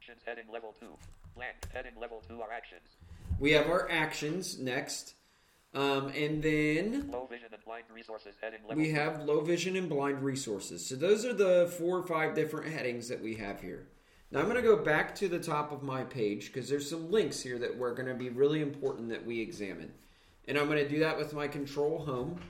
Actions 0.00 0.22
heading 0.24 0.44
level 0.52 0.74
2. 0.78 0.86
Blank 1.34 1.56
heading 1.72 1.92
level 2.00 2.22
2 2.28 2.40
are 2.40 2.52
actions. 2.52 2.82
We 3.40 3.50
have 3.52 3.66
our 3.68 3.90
actions 3.90 4.58
next, 4.60 5.14
um, 5.74 6.08
and 6.08 6.42
then 6.42 7.10
Low 7.10 7.26
vision 7.26 7.48
and 7.52 7.64
blind 7.64 7.84
resources 7.92 8.34
heading 8.40 8.60
level 8.62 8.76
we 8.76 8.90
have 8.90 9.22
low 9.24 9.40
vision 9.40 9.76
and 9.76 9.88
blind 9.88 10.22
resources. 10.22 10.86
So 10.86 10.94
those 10.94 11.24
are 11.24 11.32
the 11.32 11.72
four 11.78 11.98
or 11.98 12.06
five 12.06 12.34
different 12.34 12.72
headings 12.72 13.08
that 13.08 13.20
we 13.20 13.34
have 13.34 13.60
here. 13.60 13.88
Now 14.30 14.40
I'm 14.40 14.46
going 14.46 14.56
to 14.56 14.62
go 14.62 14.76
back 14.76 15.14
to 15.16 15.28
the 15.28 15.38
top 15.38 15.72
of 15.72 15.82
my 15.82 16.04
page 16.04 16.52
because 16.52 16.68
there's 16.68 16.88
some 16.88 17.10
links 17.10 17.40
here 17.40 17.58
that 17.58 17.76
were 17.76 17.92
going 17.94 18.08
to 18.08 18.14
be 18.14 18.30
really 18.30 18.62
important 18.62 19.08
that 19.10 19.24
we 19.24 19.40
examine. 19.40 19.92
And 20.46 20.58
I'm 20.58 20.66
going 20.66 20.78
to 20.78 20.88
do 20.88 21.00
that 21.00 21.16
with 21.16 21.32
my 21.32 21.48
control 21.48 21.98
home. 22.04 22.40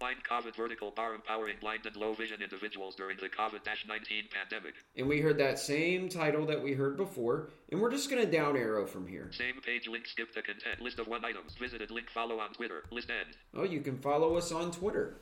Blind 0.00 0.24
COVID 0.24 0.56
vertical 0.56 0.90
bar 0.90 1.14
empowering 1.14 1.56
blind 1.60 1.84
and 1.84 1.94
low 1.94 2.14
vision 2.14 2.40
individuals 2.40 2.94
during 2.94 3.18
the 3.18 3.28
COVID 3.28 3.60
19 3.86 4.24
pandemic. 4.32 4.72
And 4.96 5.06
we 5.06 5.20
heard 5.20 5.36
that 5.38 5.58
same 5.58 6.08
title 6.08 6.46
that 6.46 6.62
we 6.62 6.72
heard 6.72 6.96
before. 6.96 7.50
And 7.70 7.82
we're 7.82 7.90
just 7.90 8.08
going 8.08 8.24
to 8.24 8.30
down 8.30 8.56
arrow 8.56 8.86
from 8.86 9.06
here. 9.06 9.28
Same 9.30 9.60
page 9.60 9.86
link 9.88 10.06
skip 10.06 10.32
to 10.32 10.40
content 10.40 10.80
list 10.80 10.98
of 11.00 11.06
one 11.06 11.22
items 11.22 11.54
visited 11.54 11.90
link 11.90 12.08
follow 12.08 12.40
on 12.40 12.54
Twitter 12.54 12.84
list 12.90 13.10
end. 13.10 13.36
Oh, 13.54 13.64
you 13.64 13.82
can 13.82 13.98
follow 13.98 14.36
us 14.36 14.50
on 14.50 14.70
Twitter. 14.70 15.18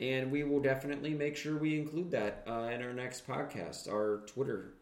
And 0.00 0.32
we 0.32 0.42
will 0.42 0.60
definitely 0.60 1.14
make 1.14 1.36
sure 1.36 1.56
we 1.56 1.78
include 1.78 2.10
that 2.10 2.42
uh, 2.48 2.70
in 2.74 2.82
our 2.82 2.92
next 2.92 3.24
podcast, 3.24 3.88
our 3.88 4.22
Twitter 4.26 4.74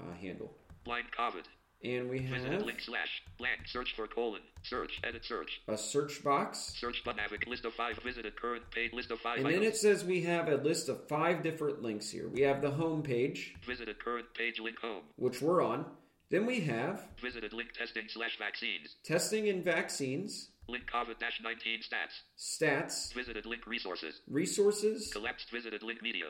uh, 0.00 0.12
handle. 0.20 0.52
Blind 0.82 1.06
COVID. 1.16 1.44
And 1.82 2.10
we 2.10 2.20
have 2.22 2.62
link 2.62 2.80
slash 2.80 3.22
blank 3.38 3.60
search 3.66 3.94
for 3.96 4.06
colon 4.06 4.42
search 4.62 5.00
edit 5.02 5.24
search. 5.24 5.62
a 5.66 5.78
search 5.78 6.22
box. 6.22 6.74
search 6.78 7.02
list 7.46 7.64
of 7.64 7.72
five 7.72 7.98
visited 8.04 8.36
current 8.36 8.70
page 8.70 8.92
list 8.92 9.10
of 9.10 9.18
five 9.20 9.38
And 9.38 9.46
then 9.46 9.62
it 9.62 9.76
says 9.76 10.04
we 10.04 10.22
have 10.22 10.48
a 10.48 10.56
list 10.56 10.90
of 10.90 11.08
five 11.08 11.42
different 11.42 11.82
links 11.82 12.10
here. 12.10 12.28
We 12.28 12.42
have 12.42 12.60
the 12.60 12.70
home 12.70 13.02
page, 13.02 13.54
visited 13.66 13.98
current 13.98 14.26
page 14.34 14.60
link 14.60 14.78
home. 14.78 15.04
which 15.16 15.40
we're 15.40 15.62
on. 15.62 15.86
Then 16.30 16.46
we 16.46 16.60
have 16.60 17.08
visited 17.20 17.52
link 17.52 17.72
testing 17.72 18.04
slash 18.08 18.38
vaccines. 18.38 18.96
testing 19.02 19.48
and 19.48 19.64
vaccines, 19.64 20.50
link 20.68 20.84
COVID 20.92 21.16
19 21.42 21.80
stats. 21.80 22.20
stats, 22.38 23.12
visited 23.14 23.46
link 23.46 23.66
resources. 23.66 24.20
resources, 24.28 25.10
collapsed 25.12 25.50
visited 25.50 25.82
link 25.82 26.02
media 26.02 26.26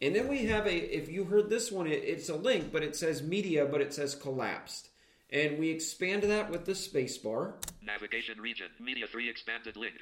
and 0.00 0.14
then 0.14 0.28
we 0.28 0.46
have 0.46 0.66
a. 0.66 0.96
If 0.96 1.08
you 1.08 1.24
heard 1.24 1.50
this 1.50 1.72
one, 1.72 1.86
it, 1.86 2.02
it's 2.04 2.28
a 2.28 2.36
link, 2.36 2.72
but 2.72 2.82
it 2.82 2.96
says 2.96 3.22
media, 3.22 3.66
but 3.66 3.80
it 3.80 3.94
says 3.94 4.14
collapsed. 4.14 4.90
And 5.30 5.58
we 5.58 5.70
expand 5.70 6.22
that 6.24 6.50
with 6.50 6.66
the 6.66 6.74
space 6.74 7.18
bar, 7.18 7.56
navigation 7.82 8.40
region 8.40 8.68
media 8.80 9.06
3 9.06 9.28
expanded 9.28 9.76
link 9.76 9.94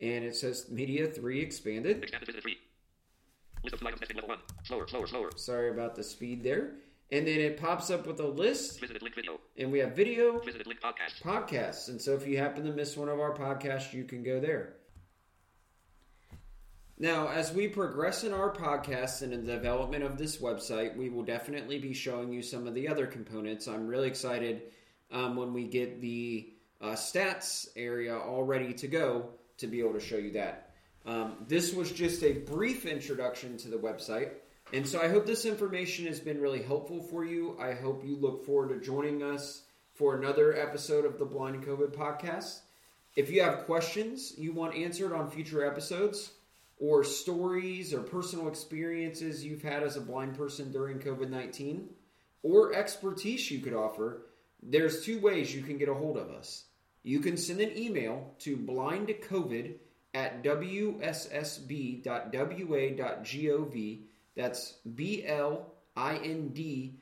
and 0.00 0.24
it 0.24 0.34
says 0.34 0.68
media 0.70 1.06
three 1.06 1.40
expanded. 1.40 2.02
expanded 2.02 2.26
visited 2.26 2.42
3 2.42 2.58
list 3.64 3.74
of 3.74 3.86
items 3.86 4.00
testing 4.00 4.16
level 4.16 4.30
1 4.30 4.38
slower 4.64 4.88
slower 4.88 5.06
slower 5.06 5.30
Sorry 5.36 5.70
about 5.70 5.94
the 5.94 6.02
speed 6.02 6.42
there. 6.42 6.74
And 7.10 7.26
then 7.26 7.40
it 7.40 7.60
pops 7.60 7.90
up 7.90 8.06
with 8.06 8.18
a 8.20 8.26
list, 8.26 8.80
visited 8.80 9.02
link 9.02 9.14
video 9.14 9.38
and 9.56 9.70
we 9.70 9.78
have 9.80 9.94
video, 9.94 10.38
visited 10.40 10.66
link 10.66 10.80
podcast 10.80 11.22
podcasts. 11.22 11.88
And 11.88 12.00
so 12.00 12.14
if 12.14 12.26
you 12.26 12.38
happen 12.38 12.64
to 12.64 12.72
miss 12.72 12.96
one 12.96 13.08
of 13.08 13.20
our 13.20 13.34
podcasts, 13.34 13.92
you 13.92 14.04
can 14.04 14.22
go 14.22 14.40
there. 14.40 14.76
Now, 17.02 17.30
as 17.30 17.52
we 17.52 17.66
progress 17.66 18.22
in 18.22 18.32
our 18.32 18.54
podcast 18.54 19.22
and 19.22 19.32
in 19.32 19.44
the 19.44 19.54
development 19.54 20.04
of 20.04 20.16
this 20.16 20.36
website, 20.36 20.96
we 20.96 21.10
will 21.10 21.24
definitely 21.24 21.80
be 21.80 21.94
showing 21.94 22.32
you 22.32 22.42
some 22.42 22.68
of 22.68 22.74
the 22.74 22.86
other 22.86 23.08
components. 23.08 23.66
I'm 23.66 23.88
really 23.88 24.06
excited 24.06 24.62
um, 25.10 25.34
when 25.34 25.52
we 25.52 25.64
get 25.64 26.00
the 26.00 26.52
uh, 26.80 26.92
stats 26.92 27.66
area 27.74 28.16
all 28.16 28.44
ready 28.44 28.72
to 28.74 28.86
go 28.86 29.30
to 29.58 29.66
be 29.66 29.80
able 29.80 29.94
to 29.94 30.00
show 30.00 30.16
you 30.16 30.30
that. 30.34 30.76
Um, 31.04 31.38
this 31.48 31.74
was 31.74 31.90
just 31.90 32.22
a 32.22 32.34
brief 32.34 32.86
introduction 32.86 33.56
to 33.56 33.68
the 33.68 33.78
website. 33.78 34.34
And 34.72 34.86
so 34.86 35.02
I 35.02 35.08
hope 35.08 35.26
this 35.26 35.44
information 35.44 36.06
has 36.06 36.20
been 36.20 36.40
really 36.40 36.62
helpful 36.62 37.02
for 37.02 37.24
you. 37.24 37.58
I 37.60 37.72
hope 37.72 38.06
you 38.06 38.14
look 38.14 38.46
forward 38.46 38.68
to 38.68 38.86
joining 38.86 39.24
us 39.24 39.62
for 39.94 40.14
another 40.14 40.56
episode 40.56 41.04
of 41.04 41.18
the 41.18 41.24
Blind 41.24 41.66
COVID 41.66 41.96
podcast. 41.96 42.60
If 43.16 43.28
you 43.28 43.42
have 43.42 43.66
questions 43.66 44.34
you 44.38 44.52
want 44.52 44.76
answered 44.76 45.12
on 45.12 45.32
future 45.32 45.66
episodes, 45.66 46.30
or 46.82 47.04
stories 47.04 47.94
or 47.94 48.02
personal 48.02 48.48
experiences 48.48 49.44
you've 49.44 49.62
had 49.62 49.84
as 49.84 49.96
a 49.96 50.00
blind 50.00 50.36
person 50.36 50.72
during 50.72 50.98
COVID 50.98 51.30
19, 51.30 51.88
or 52.42 52.74
expertise 52.74 53.48
you 53.52 53.60
could 53.60 53.72
offer, 53.72 54.22
there's 54.60 55.04
two 55.04 55.20
ways 55.20 55.54
you 55.54 55.62
can 55.62 55.78
get 55.78 55.88
a 55.88 55.94
hold 55.94 56.16
of 56.16 56.30
us. 56.30 56.64
You 57.04 57.20
can 57.20 57.36
send 57.36 57.60
an 57.60 57.78
email 57.78 58.34
to 58.40 58.56
blindcovid 58.56 59.76
at 60.12 60.42
wssb.wa.gov. 60.42 62.02
That's 64.34 64.72
B 64.94 65.24
L 65.24 65.72
I 65.96 66.16
N 66.16 66.48
D 66.48 66.96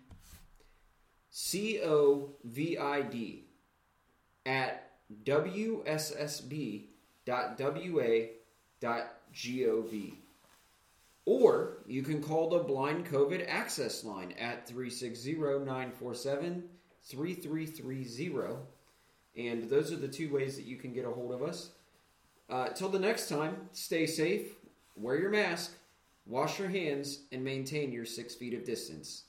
C 1.31 1.81
O 1.83 2.35
V 2.45 2.77
I 2.77 3.01
D 3.01 3.47
at 4.45 4.91
wssb.wa.gov. 5.25 6.91
Or 11.25 11.79
you 11.87 12.03
can 12.03 12.23
call 12.23 12.49
the 12.49 12.59
Blind 12.59 13.07
COVID 13.07 13.47
Access 13.49 14.05
Line 14.05 14.33
at 14.33 14.67
360 14.67 15.35
947 15.35 16.65
3330. 17.03 18.55
And 19.37 19.71
those 19.71 19.93
are 19.93 19.97
the 19.97 20.09
two 20.09 20.33
ways 20.33 20.57
that 20.57 20.67
you 20.67 20.77
can 20.77 20.93
get 20.93 21.05
a 21.05 21.11
hold 21.11 21.33
of 21.33 21.43
us. 21.43 21.71
Uh, 22.49 22.69
till 22.71 22.89
the 22.89 22.99
next 22.99 23.29
time, 23.29 23.69
stay 23.73 24.07
safe, 24.07 24.57
wear 24.97 25.17
your 25.17 25.31
mask, 25.31 25.73
wash 26.27 26.59
your 26.59 26.69
hands, 26.69 27.21
and 27.31 27.45
maintain 27.45 27.93
your 27.93 28.05
six 28.05 28.35
feet 28.35 28.55
of 28.55 28.65
distance. 28.65 29.25